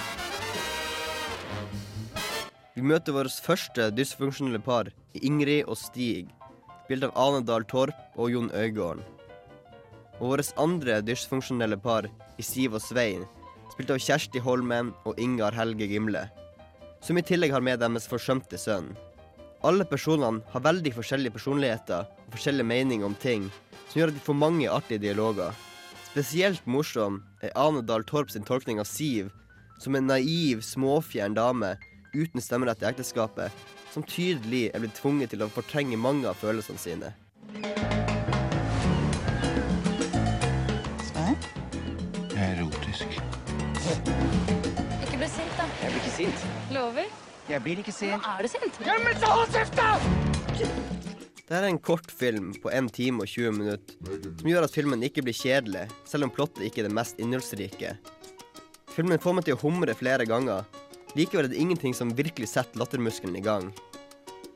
Vi 2.77 2.85
møter 2.87 3.11
vårt 3.11 3.41
første 3.43 3.89
dysfunksjonelle 3.91 4.61
par 4.63 4.87
i 5.17 5.25
Ingrid 5.27 5.67
og 5.67 5.75
Stig, 5.81 6.29
spilt 6.85 7.09
av 7.09 7.17
Ane 7.19 7.41
Dahl 7.43 7.65
Torp 7.67 7.97
og 8.15 8.31
Jon 8.31 8.53
Øygården. 8.55 9.18
Og 10.19 10.33
vårt 10.33 10.51
andre 10.59 10.99
dysfunksjonelle 11.05 11.77
par 11.79 12.07
i 12.37 12.43
Siv 12.43 12.75
og 12.75 12.83
Svein, 12.83 13.23
spilt 13.71 13.93
av 13.93 14.01
Kjersti 14.03 14.41
Holmen 14.43 14.91
og 15.07 15.19
Ingar 15.21 15.55
Helge 15.55 15.87
Gimle, 15.87 16.25
som 17.01 17.17
i 17.17 17.23
tillegg 17.23 17.53
har 17.55 17.63
med 17.63 17.79
deres 17.79 18.07
forsømte 18.11 18.59
sønn. 18.59 18.91
Alle 19.63 19.83
personene 19.87 20.43
har 20.51 20.63
veldig 20.63 20.91
forskjellige 20.95 21.35
personligheter 21.35 22.05
og 22.07 22.35
forskjellige 22.35 22.67
meninger 22.67 23.07
om 23.07 23.15
ting, 23.19 23.47
som 23.87 24.01
gjør 24.01 24.13
at 24.13 24.19
de 24.19 24.23
får 24.27 24.39
mange 24.39 24.71
artige 24.71 25.03
dialoger. 25.03 25.55
Spesielt 26.09 26.65
morsom 26.67 27.21
er 27.43 27.55
Ane 27.59 27.83
Dahl 27.85 28.03
Torp 28.07 28.31
sin 28.31 28.47
tolkning 28.47 28.79
av 28.81 28.87
Siv 28.87 29.31
som 29.79 29.95
en 29.95 30.09
naiv, 30.11 30.61
småfjern 30.61 31.35
dame 31.37 31.75
uten 32.13 32.41
stemmerett 32.43 32.83
i 32.83 32.89
ekteskapet, 32.89 33.51
som 33.93 34.03
tydelig 34.03 34.67
er 34.73 34.83
blitt 34.83 34.97
tvunget 34.99 35.33
til 35.33 35.45
å 35.45 35.51
fortrenge 35.53 35.99
mange 35.99 36.27
av 36.29 36.39
følelsene 36.41 36.81
sine. 36.81 37.13
Jeg 45.89 45.95
blir 45.95 46.03
ikke 46.05 46.15
sint. 46.15 46.41
Lover. 46.69 47.05
Jeg 47.49 47.61
blir 47.65 47.79
ikke 47.81 47.93
sint. 47.95 48.21
Nå 48.21 48.33
er 48.37 48.45
du 48.45 48.51
sint. 48.51 48.75
Ja, 48.85 48.95
men 49.01 49.15
så 49.17 49.29
hold 49.33 49.53
kjeft, 49.55 49.79
da! 49.79 49.87
Dette 51.39 51.57
er 51.57 51.65
en 51.65 51.79
kortfilm 51.81 52.51
på 52.61 52.69
1 52.69 52.91
time 52.93 53.23
og 53.23 53.31
20 53.31 53.55
minutter, 53.57 53.95
som 54.37 54.49
gjør 54.51 54.67
at 54.67 54.75
filmen 54.75 55.05
ikke 55.07 55.23
blir 55.25 55.33
kjedelig, 55.33 55.87
selv 56.05 56.27
om 56.27 56.33
plottet 56.35 56.67
ikke 56.67 56.83
er 56.83 56.89
det 56.91 56.93
mest 56.93 57.17
innholdsrike. 57.17 57.95
Filmen 58.93 59.21
får 59.23 59.35
meg 59.39 59.47
til 59.47 59.57
å 59.57 59.61
humre 59.63 59.95
flere 59.97 60.27
ganger. 60.29 60.67
Likevel 61.17 61.47
er 61.47 61.55
det 61.55 61.63
ingenting 61.63 61.97
som 61.97 62.13
virkelig 62.13 62.51
setter 62.51 62.77
lattermuskelen 62.83 63.39
i 63.39 63.41
gang. 63.41 63.71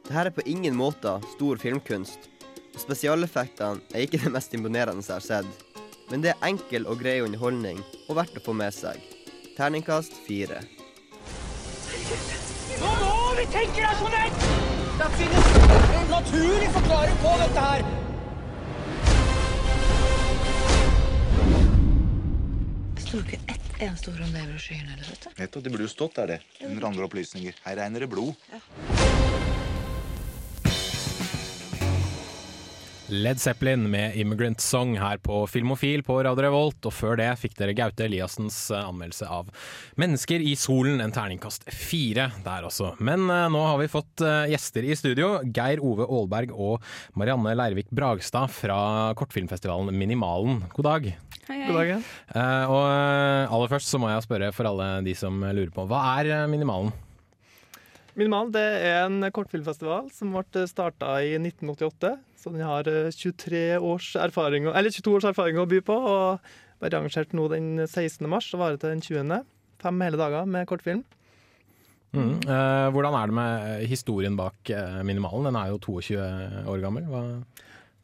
Dette 0.04 0.28
er 0.28 0.32
på 0.38 0.46
ingen 0.54 0.78
måte 0.78 1.16
stor 1.32 1.58
filmkunst, 1.66 2.30
og 2.76 2.80
spesialeffektene 2.86 3.82
er 3.90 4.06
ikke 4.06 4.22
det 4.22 4.36
mest 4.38 4.54
imponerende 4.54 5.02
jeg 5.02 5.18
har 5.18 5.26
sett. 5.32 5.66
Men 6.14 6.22
det 6.22 6.36
er 6.36 6.46
enkel 6.46 6.86
og 6.86 7.02
grei 7.02 7.24
underholdning, 7.26 7.82
og 8.06 8.22
verdt 8.22 8.38
å 8.38 8.46
få 8.52 8.54
med 8.62 8.78
seg. 8.78 9.02
Terningkast 9.58 10.14
fire. 10.28 10.62
Vi 13.44 13.48
tenke 13.52 13.82
rasjonelt! 13.84 14.44
Det 14.98 15.08
finnes 15.18 15.48
en 15.98 16.06
naturlig 16.12 16.70
forklaring 16.72 17.18
på 17.20 17.34
dette 17.42 17.64
her. 17.66 17.84
Sto 23.04 23.20
ikke 23.20 23.42
ett 23.52 23.68
eneste 23.82 24.14
ord 24.14 24.24
om 24.24 24.32
det 24.32 24.46
i 24.46 24.48
brosjyren? 24.48 24.88
eller 24.96 25.04
dette? 25.10 25.36
Vet 25.42 25.52
du, 25.52 25.60
Det 25.60 25.76
burde 25.76 25.90
jo 25.90 25.92
stått 25.92 26.16
der, 26.22 26.38
det. 26.38 26.40
Under 26.70 26.88
andre 26.88 27.04
opplysninger. 27.10 27.60
Her 27.66 27.82
regner 27.84 28.08
det 28.08 28.14
blod. 28.16 28.32
Led 33.08 33.40
Zeppelin 33.40 33.90
med 33.92 34.16
'Immigrant 34.16 34.62
Song' 34.64 34.96
her 35.00 35.18
på 35.18 35.48
Filmofil 35.48 36.04
på 36.04 36.24
Radio 36.24 36.46
Revolt. 36.46 36.86
Og 36.88 36.94
før 36.96 37.18
det 37.20 37.28
fikk 37.42 37.58
dere 37.60 37.76
Gaute 37.76 38.06
Eliassens 38.06 38.72
eh, 38.72 38.80
anmeldelse 38.80 39.28
av 39.28 39.50
'Mennesker 40.00 40.40
i 40.40 40.56
solen', 40.56 41.04
en 41.04 41.12
terningkast 41.12 41.68
fire 41.68 42.30
der 42.46 42.64
også. 42.64 42.94
Men 43.04 43.28
eh, 43.28 43.50
nå 43.52 43.60
har 43.68 43.78
vi 43.82 43.92
fått 43.92 44.24
eh, 44.24 44.48
gjester 44.56 44.88
i 44.88 44.96
studio. 44.96 45.44
Geir 45.44 45.84
Ove 45.84 46.08
Aalberg 46.08 46.56
og 46.56 46.80
Marianne 47.20 47.58
Leirvik 47.60 47.92
Bragstad 47.92 48.48
fra 48.56 49.12
kortfilmfestivalen 49.20 49.92
Minimalen. 49.92 50.64
God 50.72 50.88
dag. 50.88 51.14
Hei, 51.50 51.60
hei. 51.60 51.68
God 51.68 51.82
dag, 51.82 51.96
ja. 51.98 52.02
Eh, 52.40 52.72
og 52.72 52.84
aller 53.60 53.74
først 53.76 53.92
så 53.92 54.00
må 54.00 54.14
jeg 54.14 54.24
spørre 54.24 54.54
for 54.56 54.72
alle 54.72 54.94
de 55.04 55.14
som 55.14 55.44
lurer 55.44 55.76
på, 55.76 55.84
hva 55.92 56.06
er 56.22 56.32
eh, 56.32 56.48
Minimal 58.20 58.52
det 58.54 58.62
er 58.86 59.08
en 59.08 59.26
kortfilmfestival 59.34 60.12
som 60.14 60.36
ble 60.36 60.68
starta 60.70 61.16
i 61.26 61.34
1988. 61.40 62.14
Så 62.38 62.52
den 62.54 62.62
har 62.68 62.88
eh, 62.92 63.10
23 63.10 63.64
års 63.80 64.12
erfaring, 64.20 64.68
eller 64.70 64.94
22 64.94 65.16
års 65.18 65.28
erfaring 65.32 65.58
å 65.62 65.66
by 65.70 65.80
på. 65.88 65.96
Og 65.98 66.54
ble 66.84 66.92
arrangert 66.92 67.34
nå 67.34 67.48
den 67.54 67.74
16. 67.88 68.28
mars 68.30 68.52
og 68.54 68.62
varer 68.62 68.78
til 68.82 68.94
den 68.94 69.02
20. 69.04 69.44
Fem 69.84 70.02
hele 70.06 70.20
dager 70.20 70.46
med 70.48 70.68
kortfilm. 70.70 71.02
Mm. 72.14 72.36
Eh, 72.46 72.88
hvordan 72.94 73.16
er 73.18 73.32
det 73.32 73.36
med 73.40 73.86
historien 73.90 74.36
bak 74.38 74.70
eh, 74.70 75.00
Minimalen? 75.08 75.48
Den 75.50 75.58
er 75.58 75.72
jo 75.74 75.80
22 75.82 76.68
år 76.70 76.84
gammel. 76.84 77.08
Hva, 77.10 77.22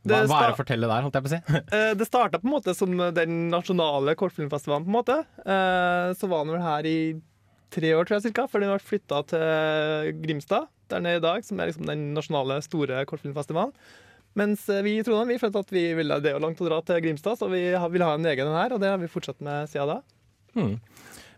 hva, 0.09 0.21
hva 0.25 0.39
er 0.39 0.47
det 0.47 0.55
å 0.55 0.57
fortelle 0.63 0.89
der, 0.89 1.03
holdt 1.05 1.19
jeg 1.19 1.25
på 1.27 1.29
å 1.29 1.33
si? 1.35 1.41
Eh, 1.77 1.91
Det 1.99 2.07
starta 2.09 2.39
på 2.41 2.49
en 2.49 2.55
måte 2.55 2.73
som 2.73 2.95
den 3.13 3.35
nasjonale 3.53 4.15
kortfilmfestivalen. 4.17 4.87
på 4.87 4.89
en 4.89 4.97
måte. 4.97 5.19
Eh, 5.45 6.15
Så 6.17 6.31
var 6.31 6.47
den 6.47 6.55
vel 6.55 6.65
her 6.65 6.87
i 6.89 6.97
tre 7.73 7.93
år, 7.95 8.07
tror 8.07 8.17
jeg, 8.17 8.29
cirka, 8.29 8.45
før 8.49 8.63
den 8.63 8.73
ble 8.73 8.83
flytta 8.83 9.23
til 9.31 10.21
Grimstad, 10.23 10.69
der 10.89 11.05
er 11.05 11.19
i 11.19 11.23
dag, 11.23 11.45
som 11.45 11.59
er 11.59 11.69
liksom 11.69 11.89
den 11.89 12.09
nasjonale, 12.17 12.59
store 12.65 13.03
kortfilmfestivalen. 13.09 13.73
Mens 14.37 14.67
eh, 14.69 14.83
vi 14.85 14.95
i 14.99 15.03
Trondheim 15.05 15.31
vi 15.33 15.39
følte 15.41 15.63
at 15.63 15.71
vi 15.73 15.83
ville 15.97 16.19
det 16.23 16.35
og 16.35 16.43
langt 16.43 16.61
å 16.61 16.67
dra 16.67 16.79
til 16.85 17.01
Grimstad, 17.05 17.39
så 17.39 17.49
vi 17.51 17.63
ville 17.69 18.07
ha 18.07 18.17
en 18.17 18.29
egen 18.31 18.49
en 18.49 18.57
her, 18.57 18.75
og 18.75 18.81
det 18.81 18.91
har 18.91 19.01
vi 19.01 19.11
fortsatt 19.11 19.41
med 19.45 19.69
siden 19.71 19.95
da. 19.95 19.99
Mm. 20.57 20.75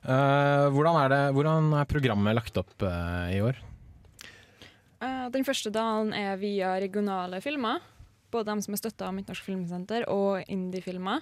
Uh, 0.01 0.67
hvordan, 0.73 0.97
er 1.03 1.11
det, 1.13 1.21
hvordan 1.35 1.73
er 1.77 1.89
programmet 1.89 2.33
lagt 2.33 2.55
opp 2.57 2.73
uh, 2.81 3.29
i 3.29 3.37
år? 3.43 3.59
Uh, 5.01 5.27
Den 5.33 5.45
første 5.45 5.69
dagen 5.73 6.09
er 6.17 6.39
via 6.41 6.73
regionale 6.81 7.41
filmer. 7.43 7.83
Både 8.31 8.49
dem 8.49 8.63
som 8.63 8.73
er 8.73 8.81
støtta 8.81 9.09
av 9.09 9.13
Midtnorsk 9.13 9.45
Filmsenter 9.45 10.07
og 10.09 10.41
indie-filmer. 10.49 11.21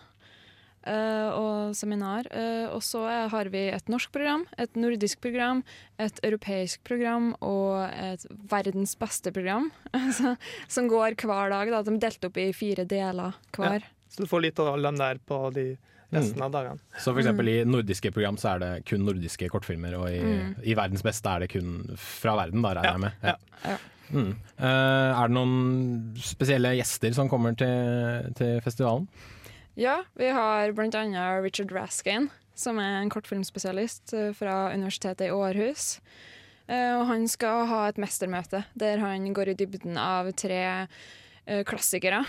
Eh, 0.85 1.29
og 1.35 1.75
seminar. 1.75 2.27
Eh, 2.31 2.67
og 2.71 2.81
så 2.81 3.03
er- 3.09 3.29
har 3.29 3.49
vi 3.49 3.67
et 3.69 3.87
norsk 3.89 4.11
program, 4.11 4.45
et 4.57 4.73
nordisk 4.75 5.19
program, 5.21 5.63
et 5.99 6.19
europeisk 6.23 6.83
program 6.83 7.35
og 7.41 7.89
et 7.93 8.25
verdens 8.49 8.95
beste 8.95 9.31
program. 9.33 9.71
altså, 9.93 10.37
som 10.67 10.87
går 10.87 11.15
hver 11.15 11.49
dag. 11.49 11.69
Da. 11.71 11.81
De 11.83 11.95
er 11.95 11.99
delt 11.99 12.25
opp 12.25 12.37
i 12.37 12.51
fire 12.53 12.85
deler 12.85 13.33
hver. 13.55 13.79
Ja. 13.81 13.95
Så 14.09 14.23
du 14.23 14.27
får 14.27 14.41
litt 14.41 14.59
av 14.59 14.73
alle 14.73 14.89
dem 14.89 14.97
der 14.97 15.19
på 15.27 15.53
de 15.53 15.77
resten 16.11 16.39
Mm. 16.39 16.45
av 16.47 16.51
dagene. 16.51 16.79
Så 16.97 17.11
for 17.13 17.19
eksempel 17.21 17.47
i 17.47 17.63
nordiske 17.69 18.09
program 18.11 18.35
så 18.41 18.55
er 18.55 18.59
det 18.59 18.85
kun 18.89 19.03
nordiske 19.05 19.47
kortfilmer, 19.51 19.93
og 19.99 20.07
i, 20.09 20.19
Mm. 20.19 20.55
i 20.65 20.73
verdens 20.73 21.03
beste 21.05 21.29
er 21.29 21.39
det 21.41 21.49
kun 21.51 21.95
fra 21.95 22.33
verden, 22.35 22.63
da 22.63 22.73
regner 22.73 22.91
jeg 22.91 22.99
med. 22.99 23.11
Ja. 23.21 23.35
Ja. 23.69 23.77
Mm. 24.11 24.31
Eh, 24.57 25.21
er 25.21 25.27
det 25.27 25.35
noen 25.35 26.15
spesielle 26.17 26.71
gjester 26.79 27.13
som 27.13 27.29
kommer 27.29 27.53
til, 27.55 28.33
til 28.33 28.59
festivalen? 28.65 29.07
Ja, 29.79 30.03
vi 30.13 30.27
har 30.27 30.71
annet 30.93 31.43
Richard 31.43 31.71
Raskin, 31.71 32.25
som 32.51 32.81
er 32.83 32.97
en 32.99 33.09
kortfilmspesialist 33.09 34.11
eh, 34.11 34.33
fra 34.35 34.73
Universitetet 34.73 35.29
i 35.29 35.31
Århus. 35.31 36.01
Eh, 36.67 36.97
Og 36.97 37.05
han 37.07 37.23
skal 37.31 37.63
ha 37.69 37.85
et 37.87 38.01
mestermøte 38.01 38.65
der 38.75 38.99
han 38.99 39.29
går 39.31 39.53
i 39.53 39.55
dybden 39.61 39.95
av 39.95 40.33
tre 40.35 40.59
eh, 40.83 41.63
klassikere 41.63 42.25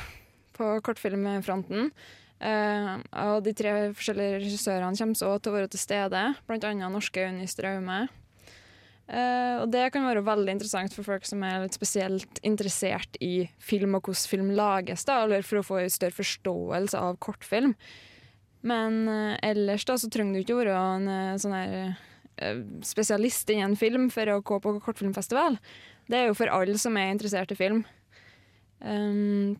på 0.54 0.76
kortfilmfronten. 0.87 1.90
Og 2.40 3.42
de 3.45 3.52
tre 3.52 3.73
forskjellige 3.92 4.38
regissørene 4.47 4.97
kommer 4.97 5.12
også 5.12 5.42
til 5.42 5.50
å 5.50 5.57
være 5.59 5.69
til 5.75 5.83
stede, 5.83 6.23
annet 6.71 6.95
norske 6.95 7.26
Unni 7.28 7.45
Straume. 7.50 7.99
Eh, 9.10 9.56
og 9.58 9.72
det 9.72 9.88
kan 9.90 10.06
være 10.06 10.22
veldig 10.22 10.52
interessant 10.54 10.94
for 10.94 11.06
folk 11.06 11.24
som 11.26 11.42
er 11.42 11.64
litt 11.64 11.74
spesielt 11.74 12.38
interessert 12.46 13.18
i 13.24 13.48
film 13.58 13.96
og 13.98 14.06
hvordan 14.06 14.30
film 14.30 14.52
lages, 14.54 15.02
da, 15.08 15.24
eller 15.24 15.42
for 15.46 15.60
å 15.60 15.66
få 15.66 15.80
en 15.80 15.90
større 15.90 16.14
forståelse 16.14 17.00
av 17.00 17.18
kortfilm. 17.22 17.74
Men 18.60 19.06
uh, 19.08 19.38
ellers 19.42 19.86
da, 19.88 19.96
så 19.96 20.10
trenger 20.12 20.36
du 20.36 20.42
ikke 20.42 20.58
være 20.58 20.76
en 20.76 21.08
uh, 21.08 21.38
sånn 21.40 21.56
her 21.56 21.98
spesialist 22.84 23.50
innen 23.52 23.74
film 23.76 24.06
for 24.12 24.28
å 24.32 24.38
gå 24.44 24.56
på 24.64 24.70
kortfilmfestival. 24.80 25.58
Det 26.08 26.16
er 26.16 26.30
jo 26.30 26.36
for 26.38 26.48
alle 26.52 26.78
som 26.80 26.94
er 26.96 27.10
interessert 27.12 27.50
i 27.52 27.58
film. 27.58 27.82
Um, 28.80 29.58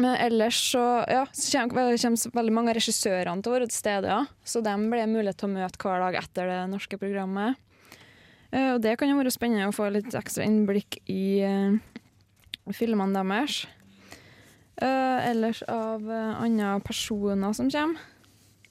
men 0.00 0.14
ellers 0.14 0.60
så, 0.70 0.82
ja, 1.10 1.24
så 1.34 1.58
kommer, 1.58 1.96
kommer 1.98 2.36
veldig 2.38 2.54
mange 2.54 2.72
av 2.72 2.78
regissørene 2.78 3.42
til 3.42 3.50
å 3.50 3.56
være 3.56 3.70
til 3.70 3.78
stede, 3.80 4.12
ja. 4.12 4.20
så 4.46 4.62
de 4.64 4.76
blir 4.92 5.10
mulighet 5.10 5.40
til 5.42 5.50
å 5.50 5.56
møte 5.56 5.82
hver 5.82 6.04
dag 6.04 6.20
etter 6.22 6.52
det 6.52 6.60
norske 6.70 7.00
programmet. 7.00 7.58
Eh, 8.52 8.72
og 8.74 8.80
det 8.82 8.96
kan 8.98 9.10
jo 9.10 9.18
være 9.20 9.32
spennende 9.34 9.68
å 9.70 9.74
få 9.74 9.88
litt 9.94 10.14
ekstra 10.18 10.46
innblikk 10.46 10.98
i 11.10 11.40
eh, 11.46 11.76
filmene 12.74 13.22
deres. 13.22 13.62
Eh, 14.80 15.18
ellers 15.30 15.60
av 15.68 16.06
andre 16.10 16.78
personer 16.86 17.52
som 17.56 17.70
kommer. 17.70 18.00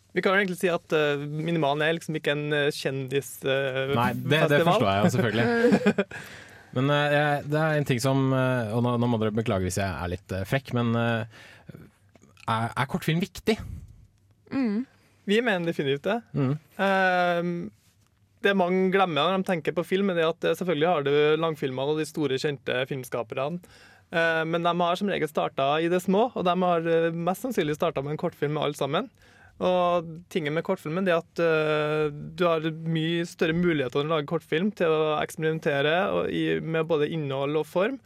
Vi 0.09 0.24
kan 0.25 0.33
jo 0.33 0.41
egentlig 0.41 0.57
si 0.57 0.69
at 0.74 0.93
uh, 0.98 1.21
Minimalen 1.21 1.83
er 1.86 1.93
liksom 1.93 2.15
ikke 2.17 2.33
en 2.33 2.48
uh, 2.50 2.71
kjendisfestival. 2.74 3.91
Nei, 3.93 4.07
det, 4.17 4.39
det 4.50 4.57
forstår 4.65 4.88
jeg 4.89 5.03
jo 5.03 5.12
selvfølgelig. 5.13 6.05
Men 6.79 6.89
uh, 6.89 7.01
jeg- 7.13 7.43
det 7.53 7.59
er 7.62 7.77
en 7.77 7.86
ting 7.86 8.01
som 8.01 8.24
uh, 8.33 8.74
Og 8.74 8.81
nå, 8.86 8.95
nå 9.01 9.09
må 9.09 9.19
dere 9.21 9.36
beklage 9.38 9.67
hvis 9.69 9.77
jeg 9.77 9.86
er 9.86 10.09
litt 10.09 10.33
frekk, 10.50 10.74
men 10.77 10.98
er, 10.98 11.27
er 12.50 12.89
kortfilm 12.89 13.21
viktig? 13.21 13.55
Mm. 14.50 14.81
Vi 15.29 15.39
mener 15.45 15.69
definitivt 15.69 16.09
det. 16.09 16.17
Mm. 16.33 17.69
Det 18.43 18.55
mange 18.55 18.88
glemmer 18.93 19.27
når 19.27 19.41
de 19.41 19.50
tenker 19.50 19.75
på 19.75 19.86
film, 19.88 20.13
er 20.13 20.29
at 20.29 20.46
eh, 20.48 20.55
selvfølgelig 20.55 20.89
har 20.89 21.08
du 21.08 21.13
langfilmene 21.41 21.91
og 21.91 22.00
de 22.00 22.08
store, 22.08 22.39
kjente 22.39 22.86
filmskaperne. 22.88 23.60
Eh, 24.10 24.43
men 24.48 24.63
de 24.63 24.74
har 24.79 25.00
som 25.00 25.12
regel 25.12 25.29
starta 25.31 25.74
i 25.84 25.89
det 25.91 26.00
små, 26.05 26.29
og 26.31 26.48
de 26.48 26.55
har 26.63 26.88
eh, 26.88 27.10
mest 27.27 27.43
sannsynlig 27.43 27.75
starta 27.75 28.03
med 28.05 28.15
en 28.15 28.22
kortfilm 28.22 28.55
med 28.55 28.63
alle 28.63 28.79
sammen. 28.79 29.10
Og 29.60 30.08
tingen 30.31 30.55
med 30.55 30.63
kortfilmen 30.63 31.03
er 31.10 31.17
at 31.17 31.39
du 32.39 32.46
har 32.48 32.63
mye 32.88 33.25
større 33.27 33.51
muligheter 33.51 34.00
når 34.00 34.05
du 34.05 34.13
lager 34.13 34.29
kortfilm 34.29 34.69
til 34.72 34.88
å 34.88 35.17
eksperimentere 35.19 36.62
med 36.63 36.88
både 36.88 37.10
innhold 37.12 37.60
og 37.60 37.67
form. 37.67 37.98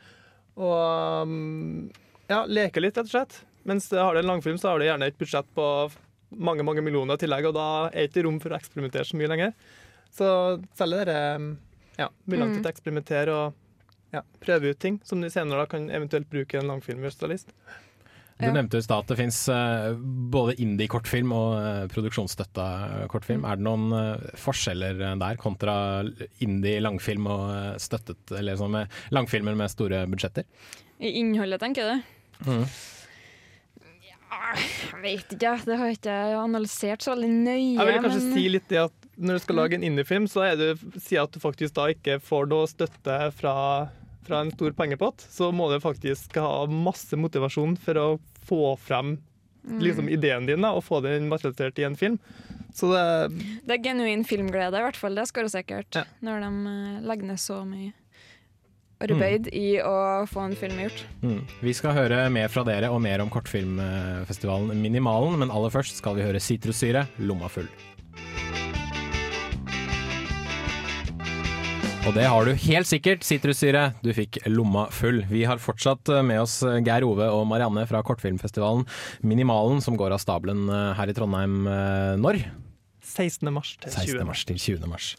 Og 0.57 1.29
um, 1.29 1.91
ja, 2.25 2.39
leke 2.49 2.81
litt, 2.81 2.97
rett 2.97 3.05
og 3.05 3.13
slett. 3.13 3.37
Mens 3.69 3.91
har 3.93 4.17
du 4.17 4.23
en 4.23 4.31
langfilm, 4.31 4.57
så 4.57 4.71
har 4.71 4.81
du 4.81 4.87
gjerne 4.87 5.11
et 5.11 5.21
budsjett 5.21 5.53
på 5.53 5.67
mange 6.41 6.65
mange 6.65 6.81
millioner 6.81 7.21
i 7.21 7.21
tillegg, 7.21 7.45
og 7.51 7.53
da 7.53 7.67
er 7.91 7.99
det 7.99 8.10
ikke 8.10 8.25
rom 8.25 8.41
for 8.41 8.53
å 8.53 8.58
eksperimentere 8.58 9.05
så 9.05 9.21
mye 9.21 9.29
lenger. 9.29 9.53
Så 10.13 10.28
selv 10.78 10.99
det 10.99 11.08
der, 11.10 11.47
ja, 11.97 12.10
mulighet 12.30 12.60
til 12.60 12.67
å 12.67 12.73
eksperimentere 12.73 13.38
og 13.38 14.13
ja, 14.13 14.21
prøve 14.43 14.73
ut 14.73 14.82
ting 14.82 14.99
som 15.08 15.23
de 15.23 15.32
senere 15.34 15.63
da 15.63 15.69
kan 15.71 15.89
eventuelt 15.89 16.30
bruke 16.30 16.60
en 16.60 16.69
langfilmspesialist. 16.69 17.49
Du 18.43 18.49
nevnte 18.52 18.80
i 18.80 18.84
stad 18.84 19.06
at 19.06 19.12
det 19.12 19.17
fins 19.19 19.38
både 20.34 20.56
indie-kortfilm 20.62 21.32
og 21.36 21.52
uh, 21.54 21.84
produksjonsstøtta 21.93 22.65
kortfilm. 23.12 23.45
Er 23.47 23.60
det 23.60 23.65
noen 23.67 23.93
eh, 23.95 24.26
forskjeller 24.41 24.99
eh, 24.99 25.13
der 25.21 25.38
kontra 25.39 25.76
indie-langfilm 26.43 27.30
og 27.30 27.43
eh, 27.54 27.69
støttet 27.82 28.34
Eller 28.39 28.58
sånn 28.60 28.73
med 28.73 28.97
langfilmer 29.15 29.56
med 29.60 29.71
store 29.71 30.04
budsjetter? 30.10 30.49
I 31.04 31.13
innholdet, 31.21 31.62
tenker 31.62 31.93
du? 31.93 32.12
Mm. 32.49 32.65
Jeg 34.34 34.99
vet 35.04 35.36
ikke, 35.36 35.54
det 35.67 35.78
har 35.78 35.89
jeg 35.91 35.99
ikke 35.99 36.19
analysert 36.41 37.06
så 37.06 37.13
veldig 37.13 37.30
nøye. 37.30 37.76
Jeg 37.78 37.89
vil 37.89 37.99
kanskje 38.02 38.21
men... 38.23 38.36
si 38.36 38.45
litt 38.49 38.69
det 38.71 38.82
at 38.82 39.02
når 39.17 39.38
du 39.38 39.43
skal 39.43 39.60
lage 39.62 39.78
en 39.78 39.86
indiefilm, 39.86 40.30
så 40.32 40.47
er 40.52 40.56
det 40.60 40.71
si 41.02 41.19
at 41.19 41.34
du 41.34 41.41
faktisk 41.43 41.76
da 41.78 41.89
ikke 41.93 42.19
får 42.23 42.47
noe 42.52 42.69
støtte 42.71 43.19
fra, 43.38 43.56
fra 44.26 44.41
en 44.41 44.54
stor 44.56 44.73
pengepott, 44.78 45.26
så 45.30 45.52
må 45.54 45.69
du 45.71 45.78
faktisk 45.84 46.39
ha 46.41 46.63
masse 46.69 47.17
motivasjon 47.19 47.78
for 47.84 48.02
å 48.02 48.08
få 48.47 48.63
frem 48.82 49.17
Mm. 49.63 49.80
liksom, 49.80 50.10
ideen 50.10 50.45
din 50.45 50.62
da, 50.62 50.73
og 50.76 50.84
få 50.84 50.99
den 51.04 51.30
materialisert 51.32 51.80
i 51.80 51.86
en 51.88 51.95
film. 51.95 52.19
Så 52.76 52.89
det 52.91 53.32
Det 53.65 53.78
er 53.78 53.84
genuin 53.84 54.26
filmglede, 54.28 54.76
i 54.76 54.84
hvert 54.84 54.97
fall. 54.97 55.15
Det 55.15 55.28
skal 55.28 55.43
du 55.47 55.49
sikkert. 55.49 56.06
Når 56.21 56.43
de 56.43 56.49
eh, 56.67 57.02
legger 57.08 57.30
ned 57.30 57.39
så 57.39 57.63
mye 57.65 57.93
arbeid 59.04 59.47
i 59.52 59.82
å 59.84 60.26
få 60.28 60.45
en 60.45 60.56
film 60.56 60.78
gjort. 60.80 61.06
Mm. 61.21 61.41
Vi 61.62 61.73
skal 61.73 61.95
høre 61.95 62.30
mer 62.32 62.47
fra 62.47 62.63
dere 62.63 62.89
og 62.91 63.02
mer 63.04 63.19
om 63.19 63.30
kortfilmfestivalen 63.30 64.80
Minimalen, 64.80 65.39
men 65.39 65.52
aller 65.52 65.73
først 65.73 65.99
skal 65.99 66.15
vi 66.15 66.23
høre 66.23 66.39
Sitrussyre, 66.39 67.08
Lomma 67.19 67.49
full. 67.52 67.67
Og 72.03 72.11
det 72.17 72.25
har 72.27 72.43
du 72.43 72.51
helt 72.65 72.89
sikkert, 72.89 73.23
sitrussyre. 73.23 73.85
Du 74.03 74.09
fikk 74.15 74.41
lomma 74.51 74.89
full. 74.91 75.21
Vi 75.29 75.45
har 75.47 75.61
fortsatt 75.63 76.09
med 76.27 76.41
oss 76.41 76.57
Geir 76.83 77.05
Ove 77.07 77.29
og 77.31 77.45
Marianne 77.47 77.85
fra 77.87 78.01
kortfilmfestivalen 78.03 78.83
Minimalen, 79.23 79.79
som 79.81 79.95
går 79.99 80.15
av 80.15 80.19
stabelen 80.19 80.67
eh, 80.67 80.91
her 80.99 81.11
i 81.11 81.15
Trondheim 81.15 81.63
når? 82.19 82.43
16. 83.03 83.49
mars 83.53 83.73
til 83.81 83.91
16. 83.91 84.15
20. 84.15 84.27
mars 84.27 84.43
til 84.47 84.59
20. 84.59 84.89
mars. 84.89 85.09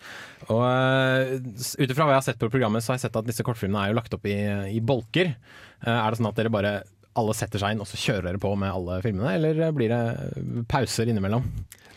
Og 0.49 0.63
uh, 0.65 1.35
Ut 1.39 1.91
ifra 1.91 2.07
hva 2.07 2.15
jeg 2.15 2.21
har 2.21 2.27
sett 2.27 2.41
på 2.41 2.51
programmet, 2.53 2.85
så 2.85 2.93
har 2.93 2.99
jeg 2.99 3.07
sett 3.07 3.19
at 3.21 3.29
disse 3.29 3.45
kortfilmene 3.47 3.85
er 3.85 3.93
jo 3.93 3.99
lagt 4.01 4.17
opp 4.17 4.29
i, 4.29 4.37
i 4.73 4.81
bolker. 4.85 5.35
Eh, 5.85 5.93
er 5.95 6.07
det 6.09 6.21
sånn 6.21 6.31
at 6.31 6.39
dere 6.41 6.53
bare 6.53 6.75
alle 7.17 7.35
setter 7.35 7.59
seg 7.63 7.73
inn 7.77 7.81
og 7.81 7.87
så 7.87 7.97
kjører 8.01 8.29
dere 8.33 8.39
på 8.43 8.53
med 8.59 8.73
alle 8.75 9.01
filmene, 9.05 9.35
eller 9.39 9.73
blir 9.73 9.89
det 9.89 10.67
pauser 10.69 11.07
innimellom? 11.13 11.45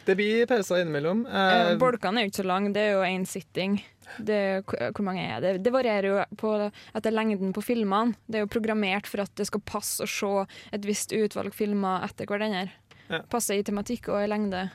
Det 0.08 0.16
blir 0.16 0.46
pauser 0.48 0.84
innimellom. 0.86 1.26
Eh, 1.28 1.72
Eh, 1.74 1.76
Bolkene 1.82 2.22
er 2.22 2.28
jo 2.28 2.32
ikke 2.32 2.44
så 2.44 2.48
lange, 2.48 2.72
det 2.74 2.82
er 2.86 2.92
jo 2.96 3.02
én 3.04 3.26
sitting. 3.28 3.82
Det, 4.24 4.64
hvor 4.96 5.04
mange 5.04 5.20
er 5.28 5.42
det? 5.44 5.64
Det 5.66 5.72
varierer 5.74 6.08
jo 6.08 6.22
på, 6.40 6.72
etter 6.96 7.12
lengden 7.12 7.52
på 7.54 7.62
filmene. 7.62 8.16
Det 8.26 8.40
er 8.40 8.46
jo 8.46 8.52
programmert 8.54 9.06
for 9.06 9.20
at 9.26 9.34
det 9.36 9.48
skal 9.50 9.60
passe 9.68 10.00
å 10.06 10.08
se 10.08 10.46
et 10.72 10.82
visst 10.88 11.12
utvalg 11.12 11.52
filmer 11.54 12.06
etter 12.08 12.26
hverandre. 12.26 12.70
Ja. 13.10 13.20
Passe 13.28 13.58
i 13.58 13.64
tematikk 13.68 14.08
og 14.14 14.22
i 14.24 14.28
lengde. 14.32 14.70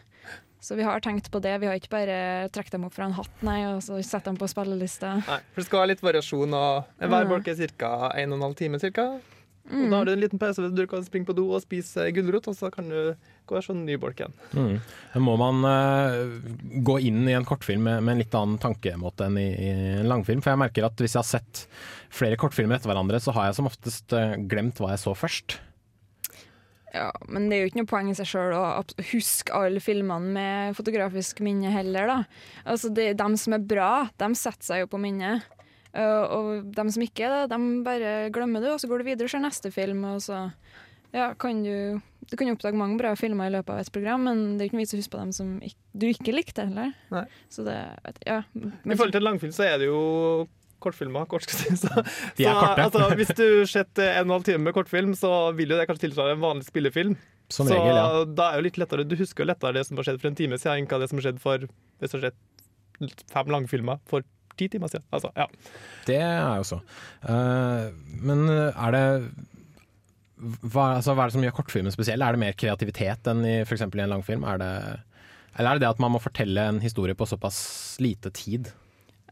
Så 0.62 0.76
vi 0.78 0.84
har 0.86 1.00
tenkt 1.02 1.30
på 1.32 1.40
det. 1.42 1.56
Vi 1.60 1.66
har 1.66 1.74
ikke 1.74 1.90
bare 1.90 2.48
trukket 2.54 2.70
dem 2.76 2.84
opp 2.86 2.94
fra 2.94 3.06
en 3.08 3.16
hatt 3.16 3.40
nei, 3.42 3.64
og 3.72 3.80
så 3.82 3.96
satt 4.04 4.28
dem 4.28 4.36
på 4.38 4.46
spillelista. 4.46 5.16
Nei, 5.26 5.40
for 5.52 5.58
det 5.62 5.66
skal 5.66 5.80
være 5.80 5.88
litt 5.94 6.04
variasjon. 6.04 6.54
Og 6.54 6.84
hver 7.00 7.24
Mm. 7.24 7.28
bolk 7.32 7.48
er 7.48 7.66
ca. 7.78 8.12
1 8.14 8.30
12 8.38 8.54
time. 8.54 8.78
Cirka. 8.78 9.08
Og 9.70 9.78
Mm. 9.78 9.90
da 9.90 9.96
har 9.96 10.04
du 10.04 10.12
en 10.12 10.20
liten 10.20 10.38
pause. 10.42 10.74
Du 10.74 10.86
kan 10.90 11.04
springe 11.06 11.24
på 11.28 11.34
do 11.38 11.44
og 11.54 11.62
spise 11.62 12.08
gulrot, 12.12 12.48
og 12.50 12.56
så 12.58 12.70
kan 12.74 12.88
du 12.90 13.14
gå 13.46 13.56
og 13.56 13.62
sånn 13.62 13.84
ny 13.86 13.94
bolk 13.96 14.18
igjen. 14.18 14.34
Mm. 14.58 14.80
Må 15.22 15.36
man 15.38 15.62
uh, 15.64 16.80
gå 16.82 16.96
inn 17.00 17.22
i 17.28 17.36
en 17.38 17.46
kortfilm 17.46 17.84
med, 17.86 18.02
med 18.02 18.12
en 18.16 18.22
litt 18.24 18.34
annen 18.34 18.58
tankemåte 18.58 19.28
enn 19.28 19.38
i, 19.38 19.48
i 19.54 19.68
en 20.02 20.08
langfilm? 20.10 20.42
For 20.42 20.50
jeg 20.52 20.62
merker 20.64 20.88
at 20.88 20.98
hvis 20.98 21.14
jeg 21.14 21.22
har 21.22 21.30
sett 21.30 21.66
flere 22.12 22.36
kortfilmer 22.36 22.76
etter 22.76 22.90
hverandre, 22.90 23.22
så 23.22 23.32
har 23.36 23.48
jeg 23.48 23.60
som 23.60 23.70
oftest 23.70 24.12
uh, 24.18 24.34
glemt 24.50 24.82
hva 24.82 24.96
jeg 24.96 25.04
så 25.04 25.14
først. 25.14 25.60
Ja, 26.92 27.08
men 27.24 27.46
det 27.48 27.56
er 27.56 27.62
jo 27.62 27.70
ikke 27.70 27.80
noe 27.80 27.88
poeng 27.88 28.10
i 28.12 28.18
seg 28.18 28.28
sjøl 28.28 28.52
å 28.52 28.66
huske 29.14 29.54
alle 29.56 29.80
filmene 29.80 30.34
med 30.34 30.76
fotografisk 30.76 31.40
minne 31.40 31.70
heller, 31.72 32.10
da. 32.10 32.18
Altså, 32.66 32.90
det, 32.92 33.14
de 33.16 33.28
som 33.40 33.56
er 33.56 33.64
bra, 33.64 33.92
de 34.20 34.28
setter 34.36 34.66
seg 34.66 34.82
jo 34.82 34.90
på 34.92 35.00
minnet. 35.00 35.46
Uh, 35.92 36.24
og 36.32 36.70
de 36.72 36.84
som 36.94 37.04
ikke 37.04 37.26
er 37.26 37.34
det, 37.34 37.52
de 37.52 37.82
bare 37.84 38.14
glemmer 38.32 38.64
det, 38.64 38.72
og 38.72 38.80
så 38.80 38.88
går 38.88 39.02
du 39.02 39.10
videre 39.10 39.28
og 39.28 39.34
ser 39.34 39.44
neste 39.44 39.72
film, 39.74 40.06
og 40.08 40.22
så 40.24 40.46
ja, 41.12 41.34
kan 41.36 41.62
du 41.62 42.00
Du 42.30 42.36
kan 42.38 42.48
jo 42.48 42.54
oppdage 42.54 42.78
mange 42.78 42.96
bra 42.96 43.10
filmer 43.18 43.50
i 43.50 43.52
løpet 43.52 43.74
av 43.74 43.82
et 43.82 43.92
program, 43.92 44.22
men 44.24 44.38
det 44.56 44.64
er 44.64 44.70
ikke 44.70 44.78
noe 44.78 44.86
vits 44.86 44.94
å 44.94 45.00
huske 45.02 45.12
på 45.12 45.20
dem 45.20 45.32
som 45.36 45.48
ikke, 45.60 45.80
du 45.92 46.06
ikke 46.08 46.32
likte 46.32 46.64
heller. 46.64 46.94
Nei. 47.12 47.24
Så 47.52 47.64
det 47.66 47.76
ja. 48.24 48.38
I 48.56 48.94
forhold 48.94 49.12
til 49.12 49.20
en 49.20 49.26
langfilm 49.26 49.52
så 49.52 49.66
er 49.66 49.82
det 49.82 49.90
jo 49.90 49.98
kortfilmer. 50.82 51.26
Kort, 51.28 51.44
skal 51.44 51.60
jeg 51.66 51.76
si. 51.76 51.82
så, 51.82 52.06
De 52.38 52.46
er 52.46 52.56
så, 52.56 52.70
altså, 52.86 53.10
hvis 53.18 53.34
du 53.36 53.44
sett 53.68 54.00
en 54.00 54.22
og 54.22 54.24
en 54.24 54.34
halv 54.38 54.48
time 54.48 54.64
med 54.64 54.76
kortfilm, 54.78 55.12
så 55.18 55.52
vil 55.58 55.74
jo 55.74 55.78
det 55.78 55.86
kanskje 55.90 56.06
tilsvare 56.06 56.38
en 56.38 56.42
vanlig 56.42 56.70
spillefilm. 56.70 57.18
Som 57.52 57.68
så 57.68 57.76
regel, 57.76 57.98
ja. 57.98 58.24
da 58.32 58.48
er 58.48 58.62
jo 58.62 58.64
litt 58.64 58.78
lettere 58.80 59.04
Du 59.04 59.12
husker 59.18 59.44
jo 59.44 59.50
lettere 59.50 59.76
det 59.76 59.82
som 59.84 59.98
har 60.00 60.06
skjedd 60.08 60.22
for 60.22 60.30
en 60.30 60.38
time 60.38 60.56
siden, 60.56 60.86
enn 60.86 60.88
hva 60.88 61.02
det 61.02 61.10
som 61.10 61.20
har 61.20 61.26
skjedd 61.26 61.42
for 61.42 61.66
hvis 61.66 62.14
det 62.14 62.16
har 62.16 62.22
skjedd 62.24 63.26
fem 63.34 63.50
langfilmer 63.52 64.00
for 64.08 64.24
ti 64.58 64.68
timer 64.72 64.92
siden. 64.92 65.06
Altså, 65.14 65.32
ja. 65.38 65.46
Det 66.08 66.18
er 66.20 66.60
jo 66.60 66.68
så. 66.68 66.82
Uh, 67.24 67.88
men 68.22 68.46
er 68.50 68.96
det 68.96 69.06
hva, 70.42 70.96
altså, 70.96 71.14
hva 71.14 71.24
er 71.24 71.30
det 71.30 71.36
som 71.36 71.44
gjør 71.46 71.56
kortfilmen 71.60 71.94
spesiell? 71.94 72.22
Er 72.22 72.34
det 72.34 72.42
mer 72.42 72.56
kreativitet 72.58 73.28
enn 73.30 73.44
i 73.46 73.56
f.eks. 73.62 73.84
i 73.86 74.02
en 74.02 74.10
langfilm? 74.10 74.46
Er 74.48 74.58
det, 74.58 74.70
eller 75.54 75.70
er 75.70 75.78
det 75.78 75.84
det 75.84 75.92
at 75.92 76.02
man 76.02 76.14
må 76.14 76.22
fortelle 76.22 76.64
en 76.66 76.80
historie 76.82 77.14
på 77.18 77.28
såpass 77.30 77.60
lite 78.02 78.32
tid? 78.34 78.72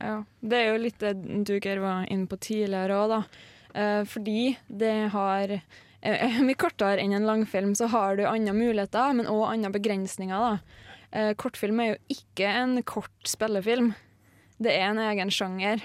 Ja, 0.00 0.20
det 0.40 0.58
er 0.58 0.70
jo 0.70 0.82
litt 0.84 1.00
det 1.02 1.14
du 1.46 1.56
Geir 1.58 1.82
var 1.82 2.06
inne 2.08 2.30
på 2.30 2.38
tidligere 2.40 2.96
òg, 2.96 3.16
da. 3.16 3.22
Uh, 3.70 4.02
fordi 4.08 4.56
det 4.66 4.94
har 5.12 5.52
uh, 5.54 6.38
Mye 6.46 6.58
kortere 6.58 7.02
enn 7.02 7.14
en 7.14 7.28
langfilm 7.28 7.74
så 7.78 7.90
har 7.92 8.16
du 8.18 8.24
andre 8.26 8.54
muligheter, 8.56 9.12
men 9.16 9.28
òg 9.30 9.48
andre 9.50 9.74
begrensninger, 9.76 10.46
da. 10.46 10.86
Uh, 11.10 11.32
kortfilm 11.38 11.82
er 11.82 11.92
jo 11.92 11.98
ikke 12.16 12.54
en 12.62 12.78
kort 12.86 13.28
spillefilm. 13.28 13.92
Det 14.60 14.72
er 14.76 14.90
en 14.90 15.00
egen 15.00 15.32
sjanger. 15.32 15.82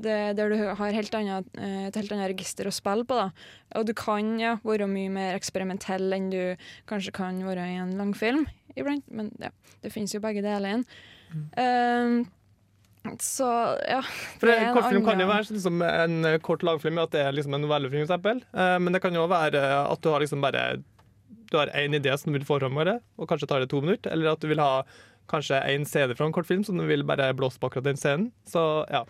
Det, 0.00 0.16
der 0.36 0.50
du 0.50 0.56
har 0.76 0.96
helt 0.96 1.14
annet, 1.14 1.46
eh, 1.56 1.86
et 1.88 1.96
helt 1.96 2.12
annet 2.12 2.32
register 2.32 2.66
å 2.68 2.74
spille 2.74 3.06
på. 3.06 3.16
Da. 3.16 3.30
Og 3.78 3.86
du 3.86 3.94
kan 3.96 4.34
ja, 4.40 4.56
være 4.66 4.88
mye 4.90 5.12
mer 5.12 5.38
eksperimentell 5.38 6.10
enn 6.16 6.28
du 6.32 6.42
kanskje 6.90 7.14
kan 7.16 7.38
være 7.46 7.68
i 7.70 7.78
en 7.80 7.94
langfilm 8.00 8.44
iblant. 8.76 9.06
Men 9.08 9.30
ja, 9.40 9.52
det 9.84 9.94
finnes 9.94 10.14
jo 10.14 10.22
begge 10.24 10.44
deler 10.44 10.72
igjen. 10.72 10.84
Eh, 11.54 12.20
så 13.24 13.48
ja. 13.88 14.02
For 14.40 14.52
en 14.52 14.74
kortfilm 14.76 15.04
kan 15.06 15.22
jo 15.22 15.28
være 15.30 15.48
sånn 15.48 15.62
som 15.62 15.82
en 15.86 16.26
kort 16.44 16.64
langfilm, 16.66 17.00
at 17.00 17.14
det 17.14 17.22
er 17.24 17.36
liksom 17.36 17.56
en 17.56 17.64
novelle, 17.64 17.88
for 17.88 18.02
eksempel. 18.02 18.42
Eh, 18.52 18.76
Men 18.82 18.92
det 18.96 19.00
kan 19.04 19.14
jo 19.16 19.28
være 19.30 19.62
at 19.80 20.02
du 20.02 20.10
har 20.12 20.20
liksom 20.20 20.42
bare 20.44 20.82
Du 21.50 21.56
har 21.58 21.66
én 21.74 21.94
idé 21.96 22.12
som 22.18 22.30
du 22.30 22.38
vil 22.38 22.46
få 22.46 22.60
fram 22.60 22.76
og 22.78 23.26
kanskje 23.26 23.48
tar 23.48 23.60
det 23.60 23.70
to 23.70 23.80
minutter. 23.80 24.12
Eller 24.12 24.32
at 24.32 24.40
du 24.40 24.46
vil 24.46 24.60
ha 24.60 24.84
kanskje 25.30 25.62
en 25.72 25.86
CD 25.88 26.14
fra 26.18 26.26
en 26.28 26.34
kortfilm 26.36 26.64
som 26.66 26.78
du 26.80 26.84
vil 26.88 27.06
bare 27.08 27.30
blåse 27.38 27.60
på 27.62 27.70
akkurat 27.70 27.86
den 27.88 28.00
scenen. 28.00 28.30
Så 28.48 28.62
ja. 28.90 29.04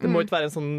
Det 0.00 0.08
må 0.08 0.20
Mm. 0.20 0.24
ikke 0.24 0.38
være 0.38 0.48
en 0.48 0.56
sånn 0.56 0.72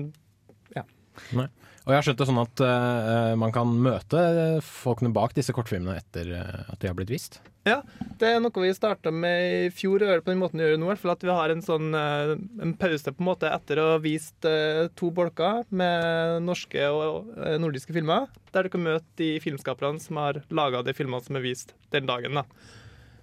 Nei. 1.35 1.47
Og 1.81 1.89
jeg 1.91 1.97
har 1.97 2.05
skjønt 2.05 2.19
det 2.21 2.25
sånn 2.29 2.39
at 2.39 2.61
uh, 2.61 3.31
man 3.41 3.53
kan 3.53 3.71
møte 3.83 4.19
folkene 4.61 5.09
bak 5.15 5.33
disse 5.33 5.53
kortfilmene 5.55 5.97
etter 5.97 6.29
eh, 6.37 6.59
at 6.69 6.77
de 6.81 6.87
har 6.87 6.93
blitt 6.97 7.09
vist. 7.09 7.39
Ja, 7.65 7.79
det 8.21 8.29
er 8.29 8.39
noe 8.41 8.63
vi 8.63 8.69
starta 8.73 9.11
med 9.13 9.41
i 9.41 9.71
fjor, 9.73 10.01
og 10.01 10.09
gjør 10.09 10.21
det 10.21 10.25
på 10.27 10.31
den 10.31 10.41
måten 10.41 10.61
vi 10.61 10.65
gjør 10.67 10.75
det 10.77 10.81
nå. 10.81 10.91
For 11.01 11.13
At 11.13 11.25
vi 11.25 11.33
har 11.33 11.53
en 11.53 11.63
sånn 11.65 11.89
uh, 11.97 12.35
en 12.61 12.75
pause 12.77 13.11
på 13.11 13.21
en 13.25 13.29
måte 13.31 13.49
etter 13.49 13.81
å 13.81 13.87
ha 13.95 13.99
vist 14.01 14.45
uh, 14.45 14.87
to 14.97 15.09
bolker 15.13 15.65
med 15.73 16.45
norske 16.45 16.85
og 16.93 17.33
eh, 17.41 17.57
nordiske 17.61 17.97
filmer, 17.97 18.29
der 18.53 18.69
du 18.69 18.73
kan 18.73 18.85
møte 18.85 19.05
de 19.21 19.33
filmskaperne 19.41 20.01
som 20.01 20.21
har 20.21 20.43
laga 20.53 20.85
de 20.85 20.93
filmene 20.97 21.25
som 21.25 21.41
er 21.41 21.45
vist 21.49 21.73
den 21.93 22.09
dagen. 22.09 22.37
da. 22.39 22.45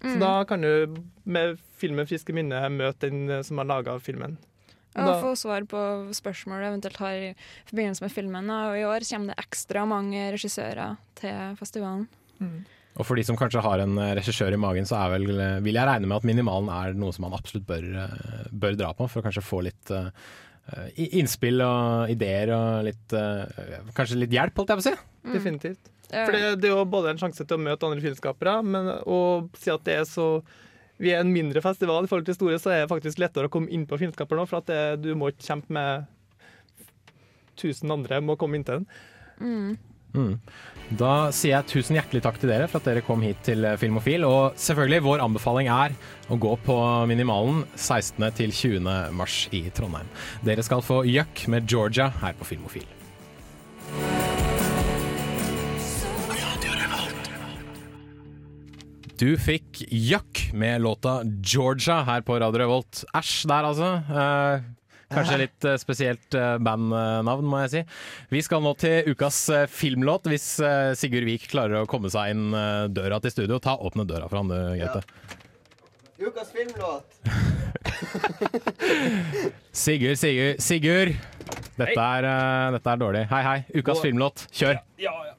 Så 0.01 0.15
Mm. 0.15 0.21
da 0.21 0.45
kan 0.45 0.61
du 0.63 1.03
med 1.27 1.59
filmen 1.77 2.07
friske 2.07 2.33
minne 2.33 2.61
møte 2.71 3.11
den 3.11 3.29
eh, 3.31 3.43
som 3.43 3.59
har 3.59 3.67
laga 3.67 3.99
filmen. 4.01 4.37
Og 4.97 5.09
Og 5.09 5.23
få 5.23 5.37
svar 5.37 5.63
på 5.67 6.11
spørsmål 6.15 6.61
du 6.63 6.67
eventuelt 6.69 6.97
har 6.97 7.13
i 7.13 7.35
forbindelse 7.67 8.03
med 8.03 8.11
filmen. 8.11 8.51
Og 8.51 8.77
i 8.79 8.85
år 8.87 9.05
kommer 9.11 9.35
det 9.35 9.45
ekstra 9.45 9.87
mange 9.87 10.33
regissører 10.33 10.97
til 11.15 11.57
festivalen. 11.59 12.09
Og 12.99 13.07
for 13.07 13.15
de 13.15 13.23
som 13.23 13.37
kanskje 13.37 13.63
har 13.63 13.79
en 13.81 13.99
eh, 13.99 14.15
regissør 14.19 14.53
i 14.53 14.57
magen, 14.59 14.85
så 14.85 14.97
er 15.05 15.19
vel, 15.19 15.41
eh, 15.41 15.61
vil 15.61 15.75
jeg 15.75 15.87
regne 15.87 16.07
med 16.07 16.17
at 16.17 16.25
minimalen 16.25 16.69
er 16.71 16.95
noe 16.95 17.13
som 17.13 17.23
man 17.29 17.39
absolutt 17.39 17.67
bør, 17.67 17.87
bør 18.51 18.77
dra 18.77 18.93
på, 18.95 19.09
for 19.09 19.21
å 19.21 19.27
kanskje 19.29 19.43
få 19.45 19.63
litt 19.63 19.91
innspill 21.17 21.63
og 21.65 22.13
ideer 22.13 22.53
og 22.53 22.87
litt 22.89 23.15
eh, 23.17 23.67
Kanskje 23.97 24.21
litt 24.21 24.35
hjelp, 24.35 24.57
holdt 24.59 24.75
jeg 24.75 24.81
på 24.81 24.85
å 24.85 24.89
si. 24.89 25.33
Definitivt. 25.35 25.93
For 26.09 26.33
det, 26.33 26.43
det 26.63 26.71
er 26.71 26.75
jo 26.75 26.87
både 26.89 27.13
en 27.13 27.21
sjanse 27.21 27.45
til 27.45 27.59
å 27.59 27.61
møte 27.61 27.89
andre 27.89 28.05
filmskapere, 28.05 28.59
men 28.65 28.89
å 29.05 29.21
si 29.61 29.73
at 29.73 29.85
det 29.85 30.01
er 30.01 30.07
så 30.09 30.29
vi 30.99 31.13
er 31.15 31.23
en 31.23 31.31
mindre 31.31 31.63
festival 31.63 32.05
i 32.05 32.11
forhold 32.11 32.27
til 32.27 32.35
store, 32.35 32.59
så 32.59 32.73
er 32.75 32.81
det 32.83 32.91
faktisk 32.91 33.21
lettere 33.23 33.47
å 33.47 33.53
komme 33.55 33.71
inn 33.75 33.85
på 33.87 34.01
filmskaper 34.01 34.39
nå, 34.39 34.47
for 34.51 34.61
at 34.61 34.71
det, 34.71 34.81
du 35.05 35.13
må 35.19 35.31
ikke 35.31 35.47
kjempe 35.47 35.75
med 35.77 36.09
tusen 37.59 37.93
andre 37.95 38.19
må 38.23 38.35
komme 38.39 38.59
inn 38.59 38.67
til 38.67 38.81
den. 38.81 38.89
Mm. 39.39 39.77
Mm. 40.15 40.37
Da 40.89 41.29
sier 41.37 41.59
jeg 41.59 41.69
tusen 41.69 41.99
hjertelig 41.99 42.23
takk 42.25 42.39
til 42.41 42.49
dere 42.49 42.69
for 42.71 42.81
at 42.81 42.87
dere 42.89 43.05
kom 43.05 43.21
hit 43.25 43.43
til 43.45 43.67
eh, 43.69 43.77
Filmofil. 43.81 44.25
Og 44.25 44.57
selvfølgelig, 44.57 45.05
vår 45.05 45.25
anbefaling 45.27 45.69
er 45.73 45.97
å 46.33 46.39
gå 46.41 46.55
på 46.65 46.77
Minimalen 47.11 47.65
16. 47.75 48.25
til 48.39 48.55
20. 48.55 48.89
mars 49.17 49.43
i 49.53 49.67
Trondheim. 49.77 50.09
Dere 50.47 50.65
skal 50.65 50.85
få 50.85 51.03
Jøkk 51.09 51.45
med 51.53 51.69
Georgia 51.69 52.09
her 52.23 52.39
på 52.39 52.49
Filmofil. 52.49 52.89
Du 59.19 59.33
fikk 59.35 59.83
Jøkk 59.91 60.53
med 60.55 60.85
låta 60.85 61.21
Georgia 61.43 62.05
her 62.07 62.23
på 62.23 62.37
Radio 62.39 62.63
Revolt. 62.63 63.03
Æsj 63.19 63.49
der, 63.51 63.67
altså. 63.67 63.89
Eh, 64.09 64.69
kanskje 65.13 65.39
litt 65.43 65.65
eh, 65.67 65.77
spesielt 65.81 66.35
eh, 66.37 66.57
bandnavn, 66.65 67.47
må 67.49 67.57
jeg 67.65 67.71
si. 67.73 67.83
Vi 68.35 68.41
skal 68.45 68.63
nå 68.65 68.73
til 68.81 68.97
ukas 69.13 69.39
eh, 69.55 69.67
filmlåt, 69.71 70.25
hvis 70.31 70.47
Sigurd 70.99 71.27
Vik 71.29 71.45
klarer 71.53 71.77
å 71.83 71.91
komme 71.91 72.09
seg 72.13 72.25
inn 72.35 72.45
døra 72.95 73.17
til 73.25 73.33
studio. 73.35 73.57
Ta 73.63 73.73
Åpne 73.79 74.05
døra 74.09 74.27
for 74.31 74.37
han, 74.43 74.49
du, 74.53 74.59
Gaute. 74.81 75.03
Ukas 76.19 76.49
filmlåt. 76.55 77.09
Sigurd, 79.85 80.17
Sigurd, 80.19 80.55
Sigurd! 80.65 81.11
Dette 81.79 82.03
er, 82.03 82.23
dette 82.75 82.89
er 82.91 82.99
dårlig. 83.01 83.23
Hei, 83.31 83.43
hei. 83.47 83.59
Ukas 83.79 84.03
filmlåt, 84.03 84.37
kjør! 84.51 84.75
Ja, 84.99 85.15
ja. 85.29 85.38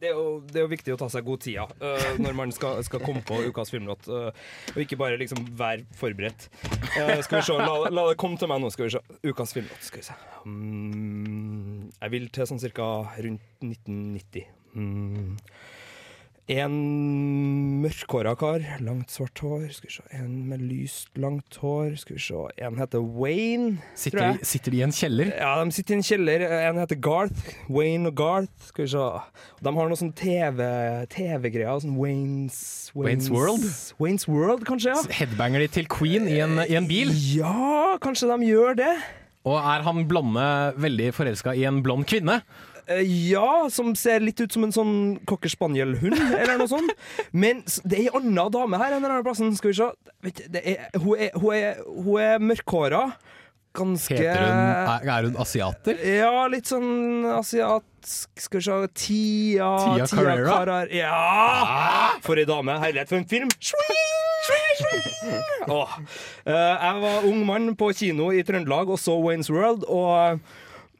Det 0.00 0.08
er, 0.08 0.16
jo, 0.16 0.38
det 0.48 0.56
er 0.56 0.64
jo 0.64 0.70
viktig 0.70 0.94
å 0.94 0.98
ta 1.00 1.10
seg 1.12 1.26
god 1.26 1.42
tid 1.44 1.58
ja, 1.58 1.66
øh, 1.84 2.20
når 2.24 2.36
man 2.38 2.52
skal, 2.56 2.78
skal 2.86 3.02
komme 3.04 3.20
på 3.26 3.36
ukas 3.50 3.68
filmlåt, 3.68 4.06
uh, 4.08 4.30
og 4.72 4.78
ikke 4.80 4.96
bare 4.96 5.18
liksom 5.20 5.42
være 5.58 5.84
forberedt. 6.00 6.46
Uh, 6.64 7.18
skal 7.20 7.40
vi 7.40 7.42
se, 7.44 7.56
la, 7.60 7.74
la 7.92 8.06
det 8.08 8.16
komme 8.20 8.40
til 8.40 8.48
meg 8.48 8.62
nå. 8.62 8.70
skal 8.72 8.88
vi 8.88 8.94
se. 8.94 9.02
Ukas 9.28 9.52
filmlåt. 9.52 9.84
skal 9.84 10.00
vi 10.00 10.06
se. 10.08 10.16
Mm, 10.48 11.90
jeg 11.98 12.14
vil 12.16 12.30
til 12.32 12.48
sånn 12.48 12.62
cirka 12.62 12.88
rundt 13.20 13.44
1990. 13.60 14.48
Mm. 14.80 15.36
En 16.50 16.72
mørkhåra 17.84 18.32
kar, 18.38 18.64
langt 18.82 19.12
svart 19.14 19.38
hår. 19.44 19.68
Skal 19.76 19.86
vi 19.86 19.94
se. 19.94 20.04
En 20.18 20.32
med 20.50 20.62
lyst, 20.66 21.10
langt 21.20 21.54
hår. 21.62 21.92
Skal 22.00 22.16
vi 22.16 22.22
se. 22.24 22.40
En 22.66 22.78
heter 22.80 23.04
Wayne. 23.20 23.76
Sitter, 23.94 24.32
de- 24.32 24.44
sitter 24.50 24.74
de 24.74 24.80
i 24.80 24.82
en 24.82 24.90
kjeller? 24.96 25.30
Ja, 25.38 25.52
de 25.62 25.70
sitter 25.76 25.94
i 25.94 25.98
en 26.00 26.02
kjeller. 26.08 26.44
En 26.70 26.80
heter 26.82 26.98
Garth. 26.98 27.52
Wayne 27.70 28.10
og 28.10 28.16
Garth. 28.18 28.66
Skal 28.72 28.84
vi 28.84 28.90
se. 28.96 29.06
De 29.62 29.74
har 29.76 29.88
noe 29.92 30.00
sånn 30.00 30.12
TV 30.18 30.66
TV-greier. 31.14 31.86
Waynes, 31.86 32.90
Waynes, 32.96 33.30
Wayne's 33.30 33.30
World? 33.30 33.68
Wayne's 34.02 34.26
World, 34.28 34.66
kanskje? 34.66 34.90
ja 34.96 35.18
Headbanger 35.20 35.62
de 35.62 35.68
til 35.78 35.86
Queen 35.86 36.26
i 36.28 36.40
en, 36.42 36.58
i 36.66 36.74
en 36.74 36.88
bil? 36.90 37.14
Ja, 37.36 37.94
kanskje 38.02 38.26
de 38.32 38.50
gjør 38.50 38.74
det. 38.82 38.92
Og 39.46 39.56
er 39.56 39.86
han 39.86 40.02
blonde 40.08 40.42
veldig 40.76 41.14
forelska 41.16 41.54
i 41.56 41.62
en 41.64 41.78
blond 41.82 42.04
kvinne? 42.10 42.40
Eh, 42.90 43.02
Ja, 43.30 43.68
som 43.70 43.94
ser 43.98 44.20
litt 44.24 44.40
ut 44.42 44.52
som 44.52 44.66
en 44.66 44.74
sånn 44.74 44.94
cocker 45.30 45.52
spaniel-hund, 45.52 46.18
eller 46.40 46.58
noe 46.58 46.70
sånt. 46.70 46.94
Men 47.32 47.62
det 47.84 47.98
er 47.98 48.06
ei 48.08 48.14
anna 48.20 48.48
dame 48.52 48.80
her 48.82 48.96
enn 48.96 49.04
denne 49.06 49.22
plassen. 49.26 49.52
Skal 49.58 49.72
vi 49.72 49.78
se. 49.78 49.90
Vet, 50.26 50.40
du, 50.42 50.48
det 50.56 50.64
er, 50.74 50.88
hun, 50.98 51.14
er, 51.16 51.36
hun, 51.38 51.52
er, 51.54 51.84
hun 51.86 52.24
er 52.24 52.42
mørkhåra. 52.50 53.04
Ganske 53.70 54.16
hun, 54.18 54.24
er, 54.26 55.26
hun 55.28 55.36
asiater? 55.38 56.00
Ja, 56.02 56.42
litt 56.50 56.66
sånn 56.66 57.22
asiatisk 57.36 58.42
Skal 58.42 58.58
vi 58.58 58.64
se 58.66 58.78
Tia 58.98 59.68
Tia 59.78 60.08
Carrera? 60.10 60.48
Karar. 60.48 60.90
Ja! 60.90 62.16
For 62.24 62.40
ei 62.40 62.48
dame. 62.50 62.74
Herlighet, 62.82 63.12
for 63.12 63.20
en 63.20 63.28
film! 63.30 63.52
Oh. 65.70 65.86
Uh, 66.42 66.50
jeg 66.50 67.02
var 67.04 67.28
ung 67.28 67.44
mann 67.46 67.70
på 67.78 67.92
kino 67.94 68.32
i 68.34 68.42
Trøndelag 68.42 68.90
og 68.90 68.98
så 68.98 69.14
Waynes 69.22 69.52
World, 69.52 69.84
og 69.86 70.40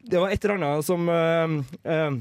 det 0.02 0.20
var 0.20 0.30
et 0.32 0.44
eller 0.44 0.60
annet 0.60 0.86
som 0.86 1.08
eh, 1.08 1.56
eh, 1.92 2.20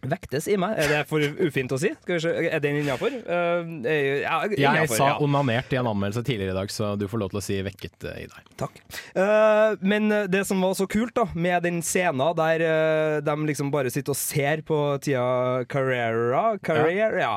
vektes 0.00 0.46
i 0.48 0.56
meg. 0.60 0.78
Er 0.80 0.88
det 0.90 1.00
for 1.10 1.20
ufint 1.20 1.72
å 1.74 1.78
si? 1.80 1.90
Er 2.08 2.60
den 2.62 2.80
innafor? 2.80 3.12
ja, 3.12 4.38
Jeg 4.48 4.88
sa 4.92 5.10
ja. 5.12 5.16
onanert 5.20 5.72
i 5.74 5.78
en 5.80 5.90
anmeldelse 5.90 6.24
tidligere 6.24 6.54
i 6.54 6.56
dag, 6.56 6.72
så 6.72 6.94
du 6.98 7.06
får 7.10 7.20
lov 7.20 7.32
til 7.34 7.40
å 7.40 7.44
si 7.44 7.58
vekket 7.64 8.06
eh, 8.08 8.22
i 8.24 8.28
deg. 8.30 8.48
Takk. 8.60 8.80
Uh, 9.14 9.76
men 9.84 10.08
det 10.32 10.42
som 10.48 10.62
var 10.64 10.74
så 10.78 10.86
kult 10.90 11.14
da 11.16 11.26
med 11.34 11.64
den 11.66 11.80
scenen 11.84 12.22
der 12.38 12.64
uh, 12.64 13.16
de 13.24 13.36
liksom 13.50 13.70
bare 13.72 13.92
sitter 13.92 14.14
og 14.14 14.20
ser 14.20 14.64
på 14.66 14.78
Tia 15.04 15.24
Carrera, 15.70 16.56
Carrera 16.64 17.20
ja. 17.20 17.34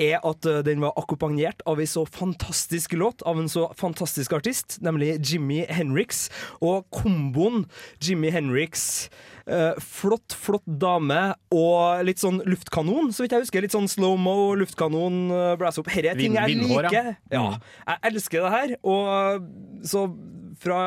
er 0.00 0.20
at 0.20 0.48
eh, 0.48 0.62
den 0.66 0.82
var 0.84 0.96
akkompagnert 1.00 1.62
av 1.68 1.80
en 1.80 1.88
så 1.88 2.04
fantastisk 2.08 2.94
låt 2.98 3.24
av 3.28 3.40
en 3.40 3.50
så 3.50 3.68
fantastisk 3.78 4.34
artist, 4.36 4.78
nemlig 4.84 5.16
Jimmy 5.20 5.62
Henriks. 5.68 6.26
Og 6.60 6.86
komboen 6.94 7.66
Jimmy 8.02 8.32
Henriks 8.34 9.08
eh, 9.46 9.72
flott, 9.82 10.36
flott 10.38 10.66
dame 10.66 11.20
og 11.54 12.04
litt 12.06 12.22
sånn 12.22 12.40
luftkanon, 12.48 13.12
så 13.14 13.24
vidt 13.24 13.36
jeg 13.36 13.46
husker. 13.46 13.64
Litt 13.64 13.76
sånn 13.76 13.90
slow-mo, 13.90 14.54
luftkanon, 14.60 15.18
uh, 15.32 15.54
brass 15.60 15.80
up. 15.80 15.90
Herre 15.92 16.14
er 16.14 16.20
ting 16.20 16.38
jeg 16.38 16.60
liker. 16.62 17.14
Ja. 17.32 17.42
Mm. 17.42 17.66
Jeg 17.88 18.12
elsker 18.12 18.46
det 18.46 18.54
her. 18.56 18.76
Og 18.82 19.50
så 19.86 20.06
fra 20.62 20.78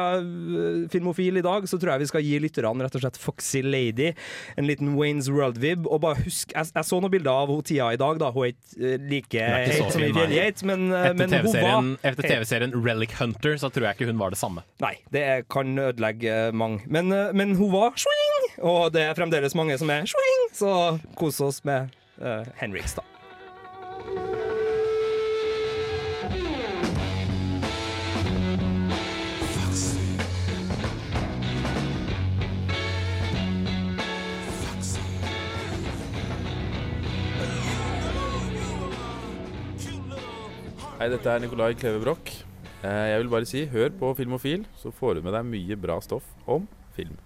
Filmofil 0.92 1.40
i 1.40 1.44
dag 1.46 1.68
så 1.70 1.80
tror 1.80 1.96
jeg 1.96 2.06
vi 2.06 2.10
skal 2.10 2.26
gi 2.26 2.38
lytterne 2.44 2.86
rett 2.86 2.98
og 2.98 3.04
slett 3.04 3.20
Foxy 3.20 3.62
Lady 3.66 4.12
en 4.56 4.70
liten 4.70 4.94
Waynes 5.00 5.30
World-vib. 5.32 5.88
Og 5.90 6.02
bare 6.06 6.22
husk, 6.24 6.54
jeg, 6.56 6.72
jeg 6.72 6.88
så 6.88 7.00
noen 7.02 7.14
bilder 7.14 7.44
av 7.44 7.52
hun 7.52 7.64
Tia 7.66 7.92
i 7.96 8.00
dag, 8.00 8.20
da. 8.22 8.32
Hun 8.36 8.48
er 8.48 8.54
ikke 8.54 9.02
like 9.10 9.48
heit 9.50 9.92
som 9.94 10.04
i. 10.04 10.12
Fjellgeit, 10.16 10.64
men, 10.68 10.88
men 10.92 11.34
hun 11.34 11.52
var 11.52 11.90
etter. 12.06 12.30
TV-serien 12.36 12.76
Relic 12.76 13.16
Hunter 13.20 13.60
så 13.62 13.72
tror 13.74 13.90
jeg 13.90 14.00
ikke 14.00 14.10
hun 14.12 14.22
var 14.22 14.36
det 14.36 14.40
samme. 14.40 14.66
Nei, 14.84 14.96
det 15.14 15.26
kan 15.52 15.76
ødelegge 15.76 16.50
mange. 16.56 16.86
Men, 16.92 17.12
men 17.36 17.56
hun 17.60 17.74
var 17.74 17.98
swing! 18.00 18.25
Og 18.62 18.94
det 18.94 19.02
er 19.04 19.18
fremdeles 19.18 19.56
mange 19.56 19.78
som 19.78 19.90
er 19.90 20.08
swing, 20.10 20.46
så 20.56 20.72
kos 21.20 21.42
oss 21.44 21.62
med 21.68 21.92
uh, 22.22 22.46
Henriks, 22.62 22.96
da. 22.96 23.04
Hei, 40.96 41.10
dette 41.12 41.28
er 41.28 41.42
Nicolai 41.44 41.74
Kleve 41.78 42.00
Broch. 42.02 42.32
Eh, 42.82 43.08
Jeg 43.12 43.20
vil 43.22 43.30
bare 43.30 43.46
si, 43.50 43.66
hør 43.68 43.90
på 44.00 44.14
Filmofil, 44.18 44.66
så 44.80 44.92
får 44.96 45.18
du 45.20 45.26
med 45.26 45.36
deg 45.36 45.48
mye 45.50 45.78
bra 45.78 46.00
stoff 46.02 46.26
om 46.48 46.68
film. 46.96 47.18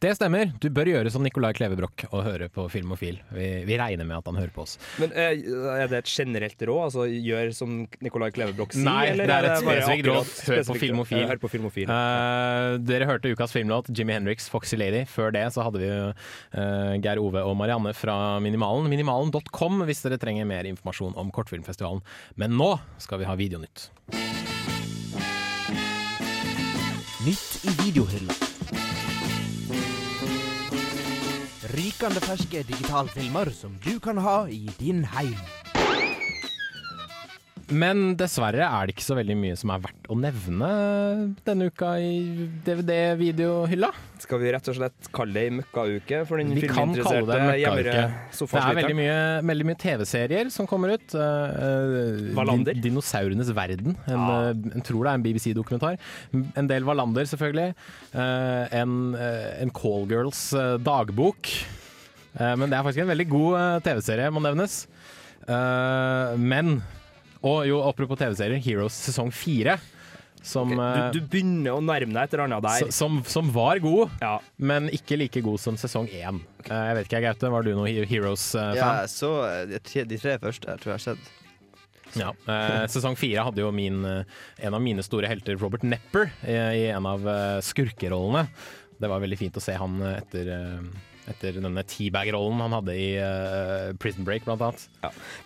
Det 0.00 0.14
stemmer. 0.16 0.48
Du 0.56 0.70
bør 0.72 0.88
gjøre 0.88 1.10
som 1.12 1.20
Nicolai 1.20 1.50
Klevebrok 1.52 2.06
og 2.08 2.22
høre 2.24 2.46
på 2.48 2.62
Filmofil. 2.72 3.18
Vi, 3.36 3.48
vi 3.68 3.76
regner 3.76 4.06
med 4.08 4.16
at 4.16 4.30
han 4.30 4.38
hører 4.40 4.52
på 4.54 4.62
oss. 4.64 4.78
Men 4.96 5.12
eh, 5.12 5.42
Er 5.76 5.90
det 5.92 5.98
et 5.98 6.08
generelt 6.08 6.64
råd? 6.70 6.86
Altså 6.86 7.04
gjør 7.04 7.50
som 7.52 7.74
Nicolai 8.00 8.30
Klevebrok 8.32 8.72
sier? 8.72 8.86
Nei, 8.86 9.10
eller 9.12 9.28
det 9.28 9.36
er 9.36 9.48
et 9.50 9.60
spesifikt 9.60 10.08
råd. 10.08 10.32
Hør 10.48 10.62
på? 10.70 10.78
Filmofil. 10.80 11.26
Hør 11.28 11.42
på 11.42 11.52
Filmofil. 11.52 11.92
Uh, 11.92 12.78
dere 12.80 13.10
hørte 13.10 13.34
ukas 13.34 13.52
filmlåt, 13.52 13.92
Jimmy 13.92 14.16
Henriks 14.16 14.48
'Foxy 14.48 14.80
Lady'. 14.80 15.04
Før 15.10 15.36
det 15.36 15.44
så 15.52 15.66
hadde 15.68 15.82
vi 15.82 15.90
eh, 15.92 16.96
Geir 17.04 17.20
Ove 17.20 17.44
og 17.44 17.58
Marianne 17.60 17.92
fra 17.92 18.16
Minimalen. 18.40 18.88
Minimalen.com 18.88 19.84
hvis 19.84 20.00
dere 20.06 20.16
trenger 20.22 20.48
mer 20.48 20.64
informasjon 20.70 21.12
om 21.20 21.28
Kortfilmfestivalen. 21.28 22.00
Men 22.40 22.56
nå 22.56 22.72
skal 22.96 23.20
vi 23.20 23.28
ha 23.28 23.36
Videonytt. 23.36 23.90
Nytt 27.20 27.68
i 27.68 27.76
videohylla. 27.84 28.49
Rykende 32.00 32.20
ferske 32.24 32.60
digitalfilmer 32.64 33.50
som 33.52 33.74
du 33.84 33.98
kan 34.00 34.16
ha 34.24 34.46
i 34.48 34.62
din 34.78 35.02
heim. 35.04 35.34
Men 37.68 38.14
dessverre 38.16 38.64
er 38.64 38.86
det 38.88 38.94
ikke 38.94 39.04
så 39.04 39.16
veldig 39.18 39.34
mye 39.36 39.56
som 39.60 39.68
er 39.74 39.82
verdt 39.84 40.06
å 40.08 40.14
nevne 40.16 40.70
denne 41.44 41.66
uka 41.68 41.90
i 42.00 42.46
DVD-videohylla. 42.64 43.90
Skal 44.22 44.40
vi 44.40 44.48
rett 44.56 44.70
og 44.72 44.78
slett 44.78 45.10
kalle 45.12 45.36
det 45.36 45.42
ei 45.44 45.50
møkkauke 45.58 46.22
for 46.30 46.40
den 46.40 46.54
Vi 46.56 46.62
filminteresserte 46.64 47.36
hjemmere 47.60 48.06
sofasliteren? 48.32 48.48
Det 48.48 48.62
er 48.64 48.78
veldig 48.80 48.96
mye, 49.02 49.18
veldig 49.50 49.66
mye 49.68 49.80
TV-serier 49.84 50.52
som 50.54 50.68
kommer 50.70 50.94
ut. 50.96 51.04
Eh, 51.12 51.66
eh, 51.66 52.22
Wallander? 52.38 52.78
Din 52.78 52.86
Dinosaurenes 52.94 53.50
verden. 53.60 53.98
En, 54.06 54.24
ja. 54.24 54.38
en, 54.56 54.86
tror 54.88 55.04
det 55.04 55.12
er 55.12 55.20
en 55.20 55.28
BBC-dokumentar. 55.28 56.00
En 56.32 56.72
del 56.72 56.88
Wallander, 56.88 57.28
selvfølgelig. 57.28 57.76
Eh, 58.14 58.80
en, 58.80 58.96
eh, 59.20 59.60
en 59.60 59.74
Callgirls 59.82 60.46
eh, 60.56 60.78
dagbok. 60.80 61.52
Eh, 62.34 62.56
men 62.56 62.70
det 62.70 62.78
er 62.78 62.84
faktisk 62.86 63.04
en 63.04 63.12
veldig 63.12 63.28
god 63.30 63.60
eh, 63.60 63.78
TV-serie, 63.88 64.32
må 64.34 64.42
nevnes. 64.44 64.82
Eh, 65.48 66.36
men 66.38 66.80
Og 67.40 67.64
jo, 67.64 67.80
apropos 67.88 68.20
TV-serier, 68.20 68.60
Heroes 68.60 68.96
sesong 69.08 69.32
fire. 69.32 69.78
Som, 70.40 70.72
okay. 70.72 71.10
Du, 71.12 71.18
du 71.20 71.26
begynner 71.28 71.74
å 71.76 71.82
nærme 71.84 72.14
deg 72.14 72.22
et 72.22 72.34
eller 72.34 72.46
annet 72.46 72.64
der. 72.64 72.92
som, 72.96 73.18
som 73.28 73.50
var 73.52 73.76
god, 73.84 74.14
men 74.56 74.86
ikke 74.96 75.18
like 75.20 75.42
god 75.44 75.60
som 75.60 75.76
sesong 75.76 76.06
én. 76.08 76.38
Okay. 76.62 76.78
jeg 76.88 76.96
vet 76.96 77.10
ikke, 77.10 77.20
Gaute, 77.26 77.50
var 77.52 77.66
du 77.66 77.74
noen 77.76 78.08
Heroes-fan? 78.08 78.78
Ja, 78.78 78.86
jeg 79.02 79.10
så 79.12 79.34
de 79.68 79.82
tre, 79.84 80.06
de 80.08 80.20
tre 80.22 80.38
første, 80.40 80.72
jeg 80.72 80.80
tror 80.80 80.94
jeg 80.94 80.96
har 80.96 81.04
sett. 81.04 81.28
Ja. 82.16 82.30
Eh, 82.48 82.86
sesong 82.90 83.18
fire 83.20 83.44
hadde 83.50 83.60
jo 83.60 83.68
min, 83.76 84.00
en 84.08 84.78
av 84.78 84.80
mine 84.80 85.04
store 85.04 85.28
helter, 85.28 85.60
Robert 85.60 85.84
Nepper, 85.84 86.32
i, 86.48 86.56
i 86.56 86.88
en 86.88 87.10
av 87.12 87.28
skurkerollene. 87.68 88.46
Det 89.00 89.12
var 89.12 89.20
veldig 89.20 89.40
fint 89.44 89.60
å 89.60 89.64
se 89.64 89.76
han 89.76 90.00
etter, 90.14 90.54
etter 91.30 91.56
denne 91.60 91.82
teabag-rollen 91.88 92.60
han 92.64 92.74
hadde 92.78 92.94
i 92.98 93.08
uh, 93.20 93.90
Prison 94.02 94.26
Break, 94.26 94.44
blant 94.46 94.62
annet. 94.66 94.86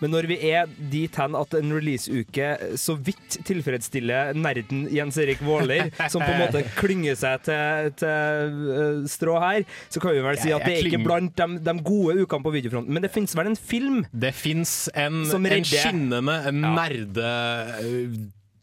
Men 0.00 0.12
når 0.14 0.28
vi 0.30 0.38
er 0.50 0.68
dit 0.92 1.14
hen 1.20 1.36
at 1.38 1.54
en 1.58 1.72
releaseuke 1.76 2.48
så 2.80 2.96
vidt 3.06 3.38
tilfredsstiller 3.46 4.34
nerden 4.38 4.86
Jens 4.94 5.18
Erik 5.22 5.42
Våler, 5.44 5.90
som 6.12 6.24
på 6.24 6.30
en 6.32 6.42
måte 6.44 6.64
klynger 6.78 7.18
seg 7.20 7.44
til, 7.46 7.90
til 8.00 8.60
uh, 8.68 9.02
strå 9.10 9.38
her, 9.42 9.66
så 9.88 10.02
kan 10.02 10.14
vi 10.16 10.24
vel 10.24 10.40
si 10.40 10.50
Jeg- 10.50 10.60
at 10.60 10.68
det 10.68 10.76
er 10.78 10.88
ikke 10.90 11.04
blant 11.04 11.36
de, 11.38 11.58
de 11.64 11.76
gode 11.84 12.18
ukene 12.24 12.44
på 12.48 12.54
videofronten. 12.54 12.92
Men 12.94 13.04
det 13.06 13.12
finnes 13.14 13.34
vel 13.36 13.52
en 13.52 13.58
film? 13.58 14.02
Det 14.12 14.32
fins 14.36 14.88
en, 14.94 15.22
skinnende 15.28 15.60
en 15.60 15.64
skinnende 15.68 16.22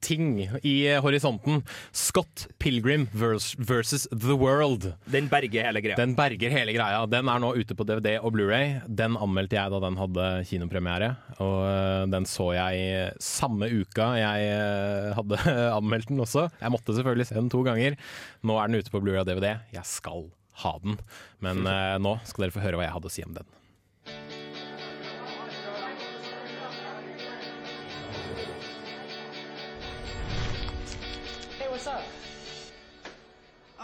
nerdeting 0.02 0.50
i 0.64 0.88
horisonten. 1.00 1.64
Scott 1.92 2.48
Pilgrim 2.60 3.08
vers- 3.14 3.56
versus 3.58 4.08
The 4.12 4.34
World. 4.34 4.94
Den 5.06 5.28
berger 5.30 5.64
hele 5.66 5.82
greia. 5.82 5.96
Den 5.96 6.16
berger 6.16 6.50
hele 6.50 6.74
greia. 6.74 7.06
Den 7.08 7.28
er 7.30 7.40
nå 7.40 7.54
ute 7.56 7.76
på 7.76 7.84
DVD 7.86 8.20
og 8.22 8.34
Blu-ray. 8.34 8.82
Den 8.88 9.16
anmeldte 9.18 9.56
jeg 9.56 9.72
da 9.72 9.80
den 9.80 9.98
hadde 9.98 10.28
kinopremiere, 10.50 11.16
og 11.40 11.66
øh, 11.68 12.08
den 12.12 12.26
så 12.26 12.52
jeg 12.56 13.14
samme 13.22 13.70
uka 13.82 14.12
jeg 14.18 14.52
øh, 14.52 15.16
hadde 15.16 15.42
anmeldt 15.78 16.10
den 16.10 16.20
også. 16.20 16.50
Jeg 16.62 16.72
måtte 16.72 16.96
selvfølgelig 16.96 17.28
se 17.28 17.36
den 17.36 17.50
to 17.50 17.62
ganger. 17.64 17.96
Nå 18.44 18.58
er 18.58 18.68
den 18.68 18.82
ute 18.82 18.92
på 18.92 19.00
Blu-ray 19.02 19.22
og 19.24 19.28
DVD. 19.30 19.58
Jeg 19.74 19.86
skal 19.86 20.30
ha 20.66 20.76
den, 20.84 20.98
men 21.42 21.66
øh, 21.66 21.98
nå 22.02 22.18
skal 22.28 22.46
dere 22.48 22.54
få 22.58 22.62
høre 22.66 22.78
hva 22.80 22.86
jeg 22.90 22.94
hadde 22.98 23.10
å 23.10 23.14
si 23.14 23.24
om 23.26 23.34
den. 23.38 23.46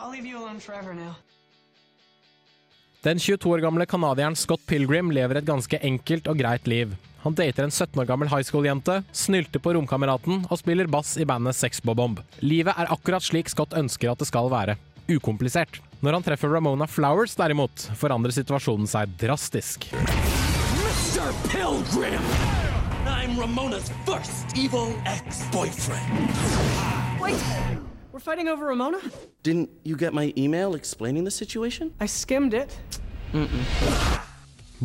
I'll 0.08 0.16
leave 0.16 0.30
you 0.30 0.38
alone 0.38 0.60
forever 0.60 0.94
now. 0.94 1.14
Den 3.02 3.20
22 3.20 3.52
år 3.52 3.58
gamle 3.58 3.86
canadieren 3.86 4.36
Scott 4.36 4.66
Pilgrim 4.66 5.12
lever 5.12 5.36
et 5.36 5.46
ganske 5.46 5.80
enkelt 5.84 6.28
og 6.32 6.40
greit 6.40 6.68
liv. 6.68 6.94
Han 7.26 7.36
dater 7.36 7.66
en 7.68 7.72
17 7.72 8.00
år 8.00 8.08
gammel 8.08 8.30
high 8.32 8.44
school-jente, 8.44 9.02
snylter 9.12 9.60
på 9.60 9.74
romkameraten 9.76 10.46
og 10.48 10.60
spiller 10.60 10.88
bass 10.88 11.18
i 11.20 11.26
bandet 11.28 11.56
Sex 11.60 11.82
Bob 11.84 12.00
Bomb. 12.00 12.22
Livet 12.40 12.72
er 12.80 12.92
akkurat 12.94 13.24
slik 13.26 13.52
Scott 13.52 13.76
ønsker 13.76 14.14
at 14.14 14.24
det 14.24 14.30
skal 14.30 14.48
være. 14.52 14.78
Ukomplisert. 15.12 15.82
Når 16.00 16.18
han 16.20 16.28
treffer 16.30 16.56
Ramona 16.56 16.88
Flowers 16.88 17.36
derimot, 17.36 17.90
forandrer 18.00 18.32
situasjonen 18.36 18.88
seg 18.88 19.12
drastisk. 19.20 19.90
Mr. 19.92 21.36
Pilgrim! 21.52 22.32
I'm 23.08 23.36
Ramona's 23.40 23.92
first 24.06 24.56
evil 24.56 24.96
ex-boyfriend. 25.06 26.32
Wait, 27.20 27.44
we're 28.18 28.32
fighting 28.32 28.48
over 28.48 28.66
Ramona? 28.66 28.98
Didn't 29.44 29.70
you 29.84 29.96
get 29.96 30.14
my 30.14 30.34
email 30.36 30.74
explaining 30.74 31.24
the 31.24 31.32
situation? 31.32 31.94
I 32.00 32.08
skimmed 32.08 32.54
it. 32.54 32.80
Mm 33.34 33.46
-mm. 33.46 34.20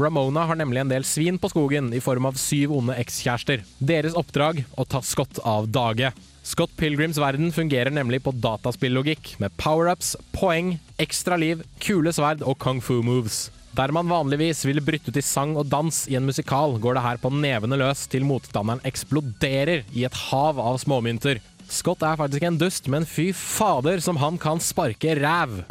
Ramona 0.02 0.44
har 0.44 0.54
nemlig 0.54 0.80
en 0.80 0.88
del 0.88 1.04
svin 1.04 1.38
på 1.38 1.48
skogen 1.48 1.94
i 1.94 2.00
form 2.00 2.26
av 2.26 2.32
syv 2.32 2.72
onde 2.72 2.94
ekskjærester. 2.94 3.62
Deres 3.78 4.14
oppdrag 4.14 4.64
å 4.76 4.84
ta 4.84 5.02
Scott 5.02 5.38
av 5.44 5.68
dage. 5.68 6.12
Scott 6.42 6.76
Pilgrims 6.76 7.18
verden 7.18 7.52
fungerer 7.52 7.90
nemlig 7.90 8.22
på 8.22 8.32
dataspillogikk, 8.32 9.38
med 9.38 9.56
power-ups, 9.56 10.16
poeng, 10.32 10.78
ekstra 10.98 11.36
liv, 11.36 11.62
kule 11.78 12.12
sverd 12.12 12.42
og 12.42 12.58
kung 12.58 12.80
fu 12.80 13.02
moves. 13.02 13.50
Der 13.72 13.88
man 13.88 14.08
vanligvis 14.08 14.66
ville 14.66 14.82
brytt 14.84 15.08
ut 15.08 15.16
i 15.16 15.22
sang 15.22 15.56
og 15.56 15.66
dans 15.66 16.08
i 16.08 16.14
en 16.14 16.26
musikal, 16.26 16.74
går 16.78 16.94
det 16.94 17.02
her 17.02 17.16
på 17.16 17.30
nevene 17.32 17.78
løs 17.80 18.06
til 18.06 18.24
motstanderen 18.24 18.84
eksploderer 18.84 19.84
i 19.96 20.04
et 20.04 20.18
hav 20.28 20.60
av 20.60 20.76
småmynter. 20.76 21.40
Scott 21.72 22.02
er 22.04 22.18
faktisk 22.20 22.44
en 22.44 22.58
dust, 22.60 22.88
men 22.92 23.06
fy 23.08 23.30
fader 23.32 24.02
som 24.04 24.18
han 24.20 24.36
kan 24.36 24.60
sparke 24.60 25.14
ræv. 25.16 25.62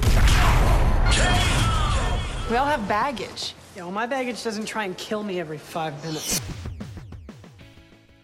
We 2.49 2.57
all 2.57 2.65
have 2.65 2.87
baggage. 2.89 3.53
Yeah, 3.77 3.85
well, 3.85 3.93
my 3.93 4.07
baggage 4.09 4.41
doesn't 4.41 4.65
try 4.65 4.83
and 4.83 4.97
kill 4.97 5.21
me 5.23 5.39
every 5.39 5.59
five 5.59 5.93
minutes. 6.03 6.41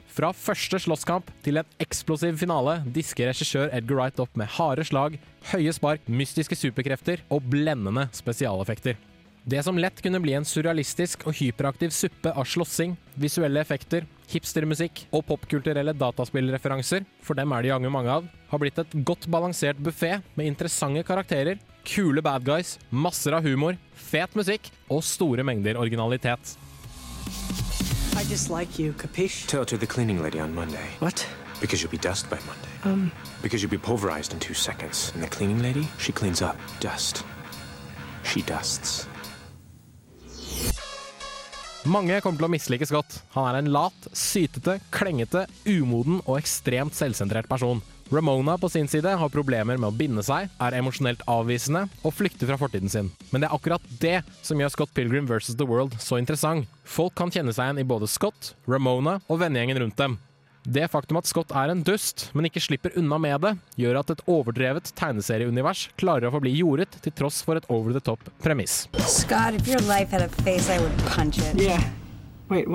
Fra 0.09 0.31
første 0.33 0.79
slåsskamp 0.81 1.29
til 1.45 1.61
en 1.61 1.69
eksplosiv 1.79 2.39
finale 2.41 2.79
disker 2.89 3.29
regissør 3.29 3.69
Edgar 3.69 3.99
Wright 3.99 4.19
opp 4.19 4.33
med 4.33 4.49
harde 4.57 4.81
slag, 4.89 5.19
høye 5.51 5.73
spark, 5.77 6.09
mystiske 6.09 6.57
superkrefter 6.57 7.21
og 7.29 7.45
blendende 7.45 8.07
spesialeffekter. 8.17 8.97
Det 9.45 9.61
som 9.63 9.77
lett 9.77 10.01
kunne 10.01 10.19
bli 10.19 10.33
en 10.33 10.47
surrealistisk 10.49 11.27
og 11.29 11.37
hyperaktiv 11.37 11.93
suppe 11.93 12.33
av 12.33 12.49
slåssing, 12.49 12.97
visuelle 13.21 13.61
effekter, 13.61 14.09
hipstermusikk 14.31 15.05
og 15.15 15.25
popkulturelle 15.27 15.93
dataspillreferanser, 15.95 17.05
for 17.23 17.37
dem 17.39 17.53
er 17.55 17.63
det 17.63 17.71
jaggu 17.71 17.89
mange 17.93 18.11
av, 18.11 18.27
har 18.51 18.61
blitt 18.61 18.79
et 18.81 18.95
godt 19.07 19.27
balansert 19.31 19.79
buffé 19.79 20.17
med 20.35 20.49
interessante 20.49 21.03
karakterer, 21.07 21.59
kule 21.87 22.21
bad 22.21 22.43
guys, 22.47 22.77
masser 22.91 23.37
av 23.37 23.47
humor, 23.47 23.77
fet 23.95 24.35
musikk 24.35 24.71
og 24.91 25.03
store 25.03 25.45
mengder 25.47 25.79
originalitet. 25.79 26.57
I 28.17 28.23
dislike 28.27 28.79
you, 28.79 28.93
capiche? 28.93 29.47
Tell 29.47 29.65
to 29.65 29.77
the 29.77 29.87
cleaning 29.87 30.21
lady 30.21 30.39
on 30.39 30.53
Monday. 30.55 30.89
What? 30.99 31.25
Because 31.61 31.81
you'll 31.81 31.91
be 31.91 31.97
dust 31.97 32.29
by 32.29 32.37
Monday. 32.45 32.69
Um, 32.83 33.11
Because 33.41 33.61
you'll 33.61 33.71
be 33.71 33.77
pulverized 33.77 34.33
in 34.33 34.39
two 34.39 34.53
seconds. 34.53 35.11
And 35.13 35.23
the 35.23 35.27
cleaning 35.27 35.61
lady, 35.61 35.87
she 35.99 36.11
cleans 36.11 36.41
up 36.41 36.57
dust. 36.79 37.23
She 38.23 38.41
dusts. 38.41 39.07
Mange 41.87 42.17
kommer 42.19 42.41
til 42.41 42.47
å 42.49 42.51
mislike 42.51 42.85
Scott. 42.89 43.21
Han 43.31 43.45
er 43.47 43.61
en 43.61 43.69
lat, 43.71 44.07
sytete, 44.11 44.73
klengete, 44.91 45.45
umoden 45.63 46.17
og 46.25 46.35
ekstremt 46.35 46.97
selvsentrert 46.97 47.47
person. 47.47 47.79
Ramona 48.11 48.57
på 48.59 48.67
sin 48.71 48.89
side 48.91 49.13
har 49.19 49.31
problemer 49.31 49.79
med 49.79 49.87
å 49.87 49.95
binde 49.95 50.23
seg, 50.23 50.51
er 50.59 50.75
emosjonelt 50.75 51.23
avvisende 51.31 51.85
og 52.03 52.15
flykter 52.15 52.51
fra 52.51 52.59
fortiden 52.59 52.91
sin. 52.91 53.11
Men 53.31 53.43
det 53.43 53.47
er 53.47 53.55
akkurat 53.55 53.87
det 54.03 54.17
som 54.43 54.59
gjør 54.59 54.73
Scott 54.75 54.91
Pilgrim 54.95 55.27
vs. 55.31 55.55
The 55.55 55.67
World 55.67 55.95
så 56.03 56.19
interessant. 56.19 56.67
Folk 56.83 57.15
kan 57.19 57.31
kjenne 57.31 57.55
seg 57.55 57.69
igjen 57.69 57.83
i 57.83 57.87
både 57.87 58.11
Scott, 58.11 58.53
Ramona 58.67 59.21
og 59.27 59.39
vennegjengen 59.43 59.85
rundt 59.85 59.99
dem. 59.99 60.19
Det 60.67 60.83
faktum 60.91 61.15
at 61.15 61.27
Scott 61.29 61.53
er 61.55 61.71
en 61.71 61.79
dust, 61.87 62.25
men 62.35 62.49
ikke 62.49 62.59
slipper 62.59 62.97
unna 62.99 63.15
med 63.23 63.39
det, 63.39 63.53
gjør 63.79 64.01
at 64.01 64.09
et 64.11 64.23
overdrevet 64.27 64.89
tegneserieunivers 64.99 65.85
klarer 65.95 66.27
å 66.27 66.33
forbli 66.33 66.51
jordet 66.57 66.97
til 67.05 67.15
tross 67.15 67.37
for 67.47 67.55
et 67.55 67.69
over 67.71 67.95
the 67.95 68.01
top 68.03 68.25
premiss. 68.43 68.81
Scott, 69.07 69.55
if 69.55 69.71
your 69.71 69.79
life 69.87 70.11
had 70.11 70.25
a 70.25 70.27
face, 70.43 70.67
I 70.67 70.81
would 70.83 70.91
punch 71.07 71.39
it. 71.39 71.55
Yeah. 71.55 71.87
Wait. 72.51 72.67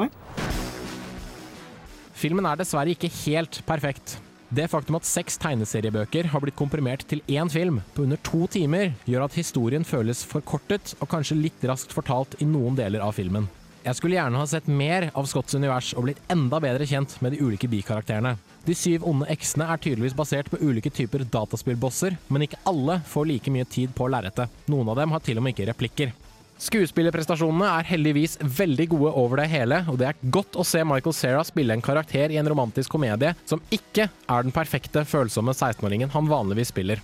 Filmen 2.16 2.48
er 2.48 2.64
dessverre 2.64 2.96
ikke 2.96 3.12
helt 3.26 3.60
perfekt. 3.68 4.16
Det 4.48 4.70
faktum 4.72 4.96
at 4.96 5.08
seks 5.08 5.36
tegneseriebøker 5.44 6.32
har 6.32 6.40
blitt 6.40 6.56
komprimert 6.56 7.04
til 7.12 7.20
én 7.28 7.52
film 7.52 7.82
på 7.92 8.06
under 8.06 8.20
to 8.24 8.46
timer, 8.56 8.94
gjør 9.04 9.28
at 9.28 9.36
historien 9.36 9.84
føles 9.84 10.24
forkortet 10.24 10.96
og 11.00 11.12
kanskje 11.12 11.42
litt 11.44 11.68
raskt 11.68 11.92
fortalt 11.92 12.40
i 12.40 12.48
noen 12.48 12.76
deler 12.80 13.04
av 13.04 13.20
filmen. 13.20 13.52
Jeg 13.82 13.98
skulle 13.98 14.14
gjerne 14.14 14.38
ha 14.38 14.46
sett 14.46 14.68
mer 14.70 15.08
av 15.18 15.26
Scotts 15.26 15.56
univers 15.58 15.90
og 15.98 16.06
blitt 16.06 16.20
enda 16.30 16.60
bedre 16.62 16.86
kjent 16.86 17.16
med 17.22 17.34
de 17.34 17.40
ulike 17.42 17.66
bikarakterene. 17.70 18.36
De 18.62 18.76
syv 18.78 19.02
onde 19.10 19.26
eksene 19.32 19.66
er 19.66 19.80
tydeligvis 19.82 20.14
basert 20.14 20.50
på 20.52 20.60
ulike 20.62 20.92
typer 20.94 21.24
dataspillbosser, 21.26 22.14
men 22.30 22.46
ikke 22.46 22.60
alle 22.70 23.00
får 23.10 23.26
like 23.26 23.50
mye 23.50 23.66
tid 23.66 23.90
på 23.98 24.06
lerretet. 24.06 24.54
Noen 24.70 24.92
av 24.92 25.00
dem 25.02 25.10
har 25.10 25.24
til 25.26 25.40
og 25.40 25.42
med 25.42 25.56
ikke 25.56 25.66
replikker. 25.72 26.14
Skuespillerprestasjonene 26.62 27.66
er 27.80 27.88
heldigvis 27.88 28.36
veldig 28.38 28.86
gode 28.92 29.12
over 29.18 29.42
det 29.42 29.48
hele, 29.50 29.82
og 29.90 29.98
det 29.98 30.12
er 30.12 30.24
godt 30.30 30.54
å 30.54 30.66
se 30.66 30.84
Michael 30.86 31.18
Cera 31.18 31.42
spille 31.42 31.74
en 31.74 31.82
karakter 31.82 32.30
i 32.30 32.38
en 32.38 32.46
romantisk 32.46 32.94
komedie 32.94 33.34
som 33.50 33.64
ikke 33.74 34.06
er 34.06 34.46
den 34.46 34.54
perfekte, 34.54 35.02
følsomme 35.02 35.56
16-åringen 35.58 36.14
han 36.14 36.30
vanligvis 36.30 36.70
spiller. 36.70 37.02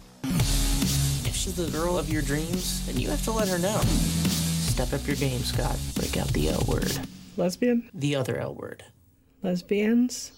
If 1.27 1.35
she's 1.35 1.59
the 1.59 1.67
girl 1.75 1.99
of 1.99 2.07
your 2.07 2.23
dreams, 2.23 2.87
then 2.87 3.03
you 3.03 3.11
have 3.11 3.25
to 3.25 3.35
let 3.35 3.49
her 3.51 3.59
know. 3.59 3.83
Step 4.79 5.01
up 5.01 5.09
your 5.09 5.17
game, 5.17 5.43
Scott. 5.43 5.77
Break 5.97 6.17
out 6.17 6.29
the 6.29 6.51
L 6.51 6.62
word. 6.69 7.01
Lesbian? 7.37 7.91
The 7.99 8.14
other 8.14 8.38
L 8.38 8.55
word. 8.55 8.85
Lesbians? 9.43 10.31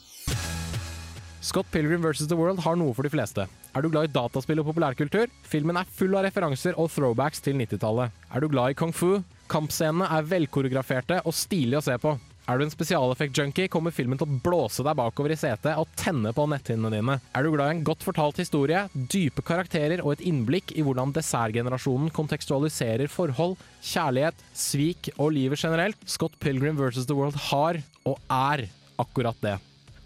Scott 1.43 1.67
Pilgrim 1.71 2.01
vs. 2.01 2.27
The 2.27 2.37
World 2.37 2.63
har 2.65 2.79
noe 2.81 2.95
for 2.97 3.05
de 3.05 3.11
fleste. 3.13 3.45
Er 3.77 3.85
du 3.85 3.91
glad 3.93 4.09
i 4.09 4.13
dataspill 4.15 4.63
og 4.63 4.71
populærkultur? 4.71 5.29
Filmen 5.45 5.77
er 5.77 5.93
full 5.93 6.17
av 6.17 6.25
referanser 6.25 6.81
og 6.81 6.89
throwbacks 6.89 7.45
til 7.45 7.61
90-tallet. 7.61 8.17
Er 8.33 8.41
du 8.41 8.49
glad 8.49 8.73
i 8.73 8.79
kung 8.81 8.97
fu? 8.97 9.19
Kampscenene 9.53 10.09
er 10.09 10.33
velkoreograferte 10.33 11.21
og 11.21 11.37
stilige 11.37 11.85
å 11.85 11.89
se 11.91 12.01
på. 12.01 12.17
Er 12.49 12.59
du 12.59 12.65
en 12.65 12.73
spesialeffekt-junkie, 12.73 13.69
kommer 13.71 13.95
filmen 13.95 14.19
til 14.19 14.27
å 14.27 14.39
blåse 14.43 14.85
deg 14.87 14.97
bakover 14.99 15.35
i 15.35 15.39
setet 15.39 15.79
og 15.79 15.91
tenne 15.99 16.33
på 16.35 16.47
netthinnene 16.51 16.91
dine. 16.97 17.17
Er 17.37 17.45
du 17.45 17.53
glad 17.53 17.71
i 17.71 17.77
en 17.77 17.85
godt 17.87 18.03
fortalt 18.07 18.41
historie, 18.43 18.87
dype 18.95 19.45
karakterer 19.47 20.03
og 20.03 20.17
et 20.17 20.25
innblikk 20.27 20.75
i 20.75 20.85
hvordan 20.87 21.15
dessertgenerasjonen 21.15 22.11
kontekstualiserer 22.17 23.13
forhold, 23.13 23.59
kjærlighet, 23.87 24.45
svik 24.57 25.13
og 25.17 25.35
livet 25.37 25.63
generelt, 25.63 26.01
Scott 26.09 26.39
Pilgrim 26.43 26.81
vs. 26.81 27.07
The 27.07 27.19
World 27.19 27.39
har, 27.51 27.83
og 28.09 28.19
er, 28.27 28.67
akkurat 29.01 29.39
det. 29.45 29.59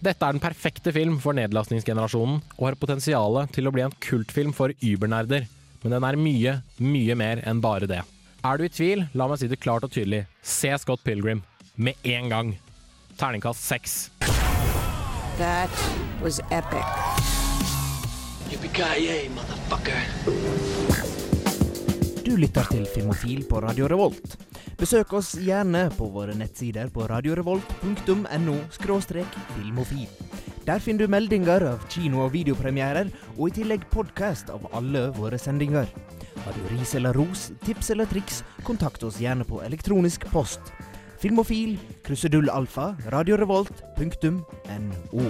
Dette 0.04 0.26
er 0.26 0.36
den 0.36 0.42
perfekte 0.42 0.92
film 0.92 1.16
for 1.22 1.36
nedlastningsgenerasjonen, 1.38 2.42
og 2.58 2.66
har 2.68 2.76
potensial 2.76 3.40
til 3.54 3.70
å 3.70 3.72
bli 3.72 3.86
en 3.86 3.96
kultfilm 4.04 4.52
for 4.52 4.74
übernerder. 4.84 5.46
Men 5.84 5.96
den 5.96 6.06
er 6.10 6.20
mye, 6.20 6.58
mye 6.80 7.16
mer 7.16 7.40
enn 7.48 7.64
bare 7.64 7.88
det. 7.88 8.02
Er 8.44 8.60
du 8.60 8.66
i 8.66 8.72
tvil, 8.72 9.06
la 9.16 9.28
meg 9.30 9.40
si 9.40 9.48
det 9.48 9.62
klart 9.64 9.86
og 9.86 9.92
tydelig. 9.94 10.26
Se 10.44 10.72
Scott 10.80 11.00
Pilgrim. 11.04 11.40
Med 11.76 11.94
en 12.02 12.28
gang. 12.28 12.60
Terningkast 13.16 13.64
seks. 13.64 14.10
That 15.38 15.70
was 16.22 16.38
epic. 16.38 16.86
Du 22.24 22.36
lytter 22.36 22.62
til 22.70 22.86
Filmofil 22.86 23.42
på 23.50 23.58
Radio 23.60 23.88
Revolt. 23.90 24.36
Besøk 24.78 25.16
oss 25.18 25.32
gjerne 25.34 25.88
på 25.98 26.06
våre 26.14 26.38
nettsider 26.38 26.94
på 26.94 27.08
radiorevolt.no 27.10 28.56
filmofil. 29.56 30.08
Der 30.66 30.78
finner 30.78 31.06
du 31.06 31.10
meldinger 31.10 31.66
av 31.72 31.82
kino- 31.90 32.22
og 32.22 32.32
videopremierer, 32.38 33.10
og 33.36 33.48
i 33.50 33.58
tillegg 33.58 33.90
podkast 33.90 34.54
av 34.54 34.70
alle 34.72 35.08
våre 35.18 35.38
sendinger. 35.42 35.90
Har 36.46 36.54
du 36.54 36.76
ris 36.76 36.94
eller 36.94 37.12
ros, 37.12 37.50
tips 37.66 37.90
eller 37.90 38.06
triks, 38.06 38.44
kontakt 38.62 39.02
oss 39.02 39.18
gjerne 39.18 39.44
på 39.44 39.58
elektronisk 39.66 40.30
post. 40.30 40.72
Filmofil, 41.24 41.78
krusedull 42.04 42.50
alfa, 42.52 42.90
radiorevolt.no. 43.08 45.22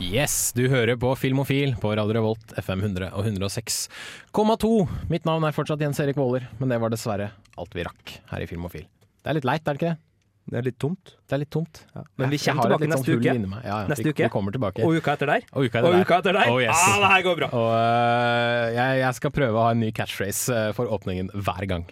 Yes, 0.00 0.36
du 0.56 0.62
hører 0.72 0.96
på 0.96 1.10
Filmofil 1.20 1.74
på 1.82 1.90
Radio 1.92 2.16
Revolt 2.16 2.54
FM 2.56 2.80
100 2.86 3.10
og 3.12 3.28
106,2. 3.28 4.70
Mitt 5.12 5.28
navn 5.28 5.44
er 5.44 5.52
fortsatt 5.52 5.84
Jens 5.84 6.00
Erik 6.00 6.16
Våler, 6.16 6.46
men 6.56 6.72
det 6.72 6.78
var 6.80 6.94
dessverre 6.94 7.26
alt 7.60 7.76
vi 7.76 7.84
rakk 7.84 8.14
her 8.32 8.46
i 8.46 8.48
Filmofil. 8.48 8.86
Det 8.88 9.34
er 9.34 9.36
litt 9.36 9.48
leit, 9.50 9.60
er 9.60 9.76
det 9.76 9.82
ikke 9.82 9.90
det? 9.90 10.00
Det 10.44 10.58
er 10.60 10.64
litt 10.70 10.78
tomt. 10.80 11.12
Det 11.20 11.36
er 11.36 11.42
litt 11.44 11.52
tomt. 11.52 11.82
Men 12.16 12.32
vi 12.32 12.38
kommer 12.46 12.64
tilbake 12.64 12.86
sånn 12.86 12.94
neste 12.94 13.18
uke. 13.18 13.34
Ja, 13.34 13.60
ja, 13.68 13.76
Neste 13.92 14.06
vi, 14.08 14.14
uke. 14.14 14.24
Vi 14.24 14.30
kommer 14.32 14.56
tilbake. 14.56 14.86
Og 14.88 14.96
uka 15.02 15.18
etter 15.18 15.34
der. 15.34 15.44
Og 15.52 15.68
uka 15.68 15.82
etter 15.82 15.90
Og 15.90 15.98
der. 15.98 16.06
uka 16.08 16.16
etter 16.24 16.38
der. 16.40 16.48
Oh, 16.52 16.62
yes. 16.64 16.80
Ah, 16.80 16.96
det 17.04 17.12
her 17.12 17.26
går 17.28 17.36
bra. 17.42 17.50
Og 17.60 17.68
uh, 17.76 18.72
jeg, 18.72 19.04
jeg 19.04 19.20
skal 19.20 19.36
prøve 19.36 19.60
å 19.60 19.68
ha 19.68 19.76
en 19.76 19.84
ny 19.84 19.92
catchphrase 19.96 20.56
øh, 20.56 20.72
for 20.76 20.88
åpningen 20.96 21.28
hver 21.36 21.68
gang. 21.68 21.84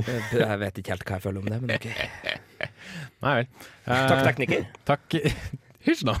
Jeg 0.32 0.58
vet 0.62 0.78
ikke 0.80 0.94
helt 0.94 1.04
hva 1.06 1.18
jeg 1.18 1.24
føler 1.26 1.42
om 1.42 1.50
det, 1.52 1.60
men 1.62 1.76
ok. 1.76 1.88
Nei 3.26 3.36
vel. 3.42 3.50
Takk, 3.86 4.16
Eh, 4.16 4.24
tekniker. 4.30 4.66
Takk. 4.88 5.16
Hysj 5.86 6.06
nå. 6.08 6.16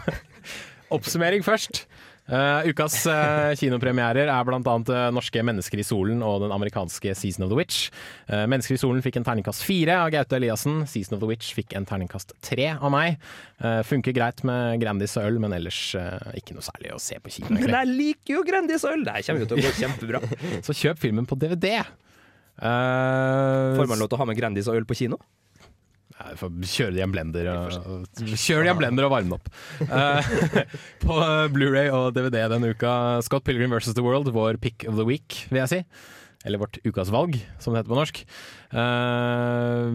Oppsummering 0.92 1.44
først. 1.46 1.86
Uh, 2.32 2.62
ukas 2.70 3.00
uh, 3.10 3.50
kinopremierer 3.58 4.28
er 4.30 4.44
bl.a. 4.46 4.60
Uh, 4.62 4.92
norske 5.12 5.42
'Mennesker 5.42 5.80
i 5.82 5.84
solen' 5.84 6.20
og 6.22 6.44
den 6.44 6.52
amerikanske 6.54 7.10
'Season 7.18 7.42
of 7.44 7.50
the 7.50 7.58
Witch'. 7.58 7.88
Uh, 8.30 8.44
'Mennesker 8.46 8.76
i 8.76 8.80
solen' 8.80 9.02
fikk 9.02 9.18
en 9.18 9.26
terningkast 9.26 9.64
fire 9.66 9.96
av 10.04 10.12
Gaute 10.14 10.38
Eliassen. 10.38 10.84
'Season 10.86 11.16
of 11.18 11.20
the 11.24 11.28
Witch' 11.28 11.50
fikk 11.56 11.74
en 11.76 11.84
terningkast 11.88 12.32
tre 12.40 12.68
av 12.78 12.92
meg. 12.94 13.18
Uh, 13.58 13.82
funker 13.82 14.14
greit 14.14 14.44
med 14.46 14.78
Grandis 14.80 15.16
og 15.18 15.26
øl, 15.32 15.40
men 15.42 15.52
ellers 15.58 15.80
ikke 16.38 16.54
noe 16.54 16.62
særlig 16.62 16.94
å 16.94 17.00
se 17.02 17.18
på 17.18 17.34
kino. 17.40 17.50
Men 17.58 17.74
jeg 17.74 17.90
liker 17.90 18.38
jo 18.38 18.44
Grandis 18.46 18.86
og 18.86 18.94
øl! 18.94 19.04
Det 19.10 19.26
kommer 19.26 19.42
jo 19.42 19.50
til 19.50 19.58
å 19.58 19.66
gå 19.66 19.74
kjempebra. 19.82 20.22
Så 20.62 20.78
kjøp 20.78 21.02
filmen 21.02 21.26
på 21.26 21.36
DVD. 21.42 21.82
Uh, 22.60 23.78
Får 23.78 23.88
man 23.90 24.02
lov 24.02 24.10
til 24.10 24.18
å 24.18 24.22
ha 24.22 24.28
med 24.28 24.38
Grandis 24.38 24.68
og 24.70 24.78
øl 24.78 24.88
på 24.88 24.98
kino? 24.98 25.20
Kjøre 26.22 26.92
det 26.94 27.00
i 27.00 27.02
en 27.02 27.10
blender 27.10 27.48
og, 27.50 28.04
Kjør 28.20 28.62
det 28.62 28.68
i 28.68 28.70
en 28.70 28.78
blender 28.78 29.08
og 29.08 29.14
varme 29.14 29.32
den 29.32 29.38
opp. 29.38 29.48
uh, 29.90 30.58
på 31.04 31.16
Blu-ray 31.54 31.90
og 31.90 32.12
DVD 32.14 32.44
denne 32.52 32.74
uka, 32.76 33.20
Scott 33.26 33.46
Pilgrim 33.48 33.74
vs. 33.74 33.94
The 33.96 34.04
World, 34.04 34.30
vår 34.34 34.60
pick 34.62 34.86
of 34.86 34.98
the 35.00 35.08
week, 35.08 35.46
vil 35.50 35.64
jeg 35.64 35.72
si. 35.72 35.80
Eller 36.44 36.58
vårt 36.58 36.78
ukas 36.82 37.10
valg, 37.14 37.36
som 37.62 37.70
det 37.72 37.82
heter 37.82 37.92
på 37.92 37.98
norsk. 37.98 38.20
Uh, 38.72 39.92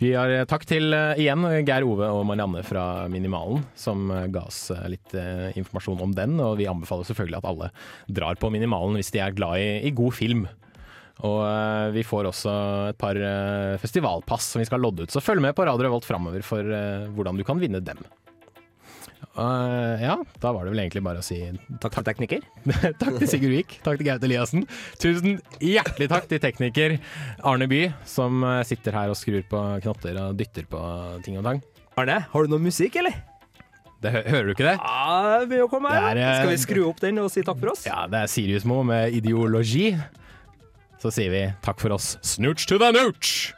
vi 0.00 0.12
har 0.16 0.32
Takk 0.48 0.64
til 0.68 0.94
uh, 0.94 1.18
igjen 1.20 1.44
Geir 1.68 1.84
Ove 1.84 2.08
og 2.16 2.24
Marianne 2.28 2.62
fra 2.64 2.84
Minimalen, 3.12 3.64
som 3.76 4.08
eh, 4.14 4.28
ga 4.32 4.46
oss 4.48 4.70
eh, 4.72 4.86
litt 4.92 5.16
eh, 5.18 5.50
informasjon 5.58 6.00
om 6.06 6.14
den. 6.16 6.38
Og 6.40 6.56
vi 6.60 6.68
anbefaler 6.70 7.08
selvfølgelig 7.08 7.42
at 7.42 7.50
alle 7.50 7.70
drar 8.08 8.40
på 8.40 8.50
Minimalen 8.54 8.96
hvis 8.96 9.12
de 9.14 9.20
er 9.24 9.36
glad 9.36 9.60
i, 9.60 9.68
i 9.88 9.92
god 9.96 10.16
film. 10.16 10.46
Og 11.24 11.38
uh, 11.40 11.88
vi 11.94 12.02
får 12.04 12.28
også 12.28 12.52
et 12.90 12.98
par 13.00 13.16
uh, 13.16 13.78
festivalpass 13.80 14.50
som 14.52 14.60
vi 14.60 14.66
skal 14.68 14.82
lodde 14.84 15.06
ut, 15.06 15.12
så 15.14 15.22
følg 15.24 15.40
med 15.40 15.54
på 15.56 15.64
Radio 15.64 15.86
Revolt 15.86 16.04
framover 16.04 16.44
for 16.44 16.60
uh, 16.60 17.06
hvordan 17.16 17.38
du 17.40 17.44
kan 17.48 17.60
vinne 17.62 17.80
dem. 17.84 18.02
Ja, 19.36 20.14
da 20.40 20.50
var 20.52 20.64
det 20.64 20.70
vel 20.72 20.80
egentlig 20.80 21.02
bare 21.04 21.20
å 21.20 21.24
si 21.24 21.36
Takk 21.82 21.92
til 21.98 22.04
tekniker. 22.06 22.44
takk 23.00 23.18
til 23.20 23.28
Sigurd 23.28 23.52
Vik. 23.52 23.74
Takk 23.84 23.98
til 24.00 24.08
Gaute 24.08 24.24
Eliassen. 24.28 24.64
Tusen 25.02 25.38
hjertelig 25.60 26.08
takk 26.08 26.28
til 26.30 26.40
tekniker 26.40 26.94
Arne 27.44 27.68
By, 27.68 27.82
som 28.08 28.44
sitter 28.64 28.96
her 28.96 29.12
og 29.12 29.18
skrur 29.20 29.44
på 29.50 29.60
knotter 29.84 30.16
og 30.22 30.38
dytter 30.40 30.68
på 30.72 30.80
ting 31.26 31.36
og 31.40 31.44
tang. 31.48 31.60
Arne, 32.00 32.22
har 32.32 32.46
du 32.48 32.54
noe 32.54 32.64
musikk, 32.64 32.96
eller? 33.02 33.16
Det, 34.04 34.12
hø- 34.14 34.24
hører 34.28 34.48
du 34.48 34.54
ikke 34.54 34.68
det? 34.70 34.76
Ja, 34.80 35.36
det 35.40 35.50
begynner 35.50 35.68
å 35.68 35.72
komme 35.72 35.92
her. 35.92 36.22
Skal 36.40 36.52
vi 36.52 36.58
skru 36.64 36.82
opp 36.88 37.00
den 37.04 37.20
og 37.20 37.28
si 37.32 37.44
takk 37.44 37.60
for 37.60 37.72
oss? 37.72 37.84
Ja, 37.88 38.04
det 38.12 38.22
er 38.24 38.32
Sirius 38.32 38.64
Mo 38.68 38.82
med 38.88 39.16
ideologi 39.16 39.90
så 41.06 41.12
sier 41.14 41.30
vi 41.30 41.44
takk 41.62 41.78
for 41.82 41.94
oss. 41.94 42.16
Snooch 42.26 42.66
to 42.66 42.80
the 42.82 42.90
nooch! 42.90 43.54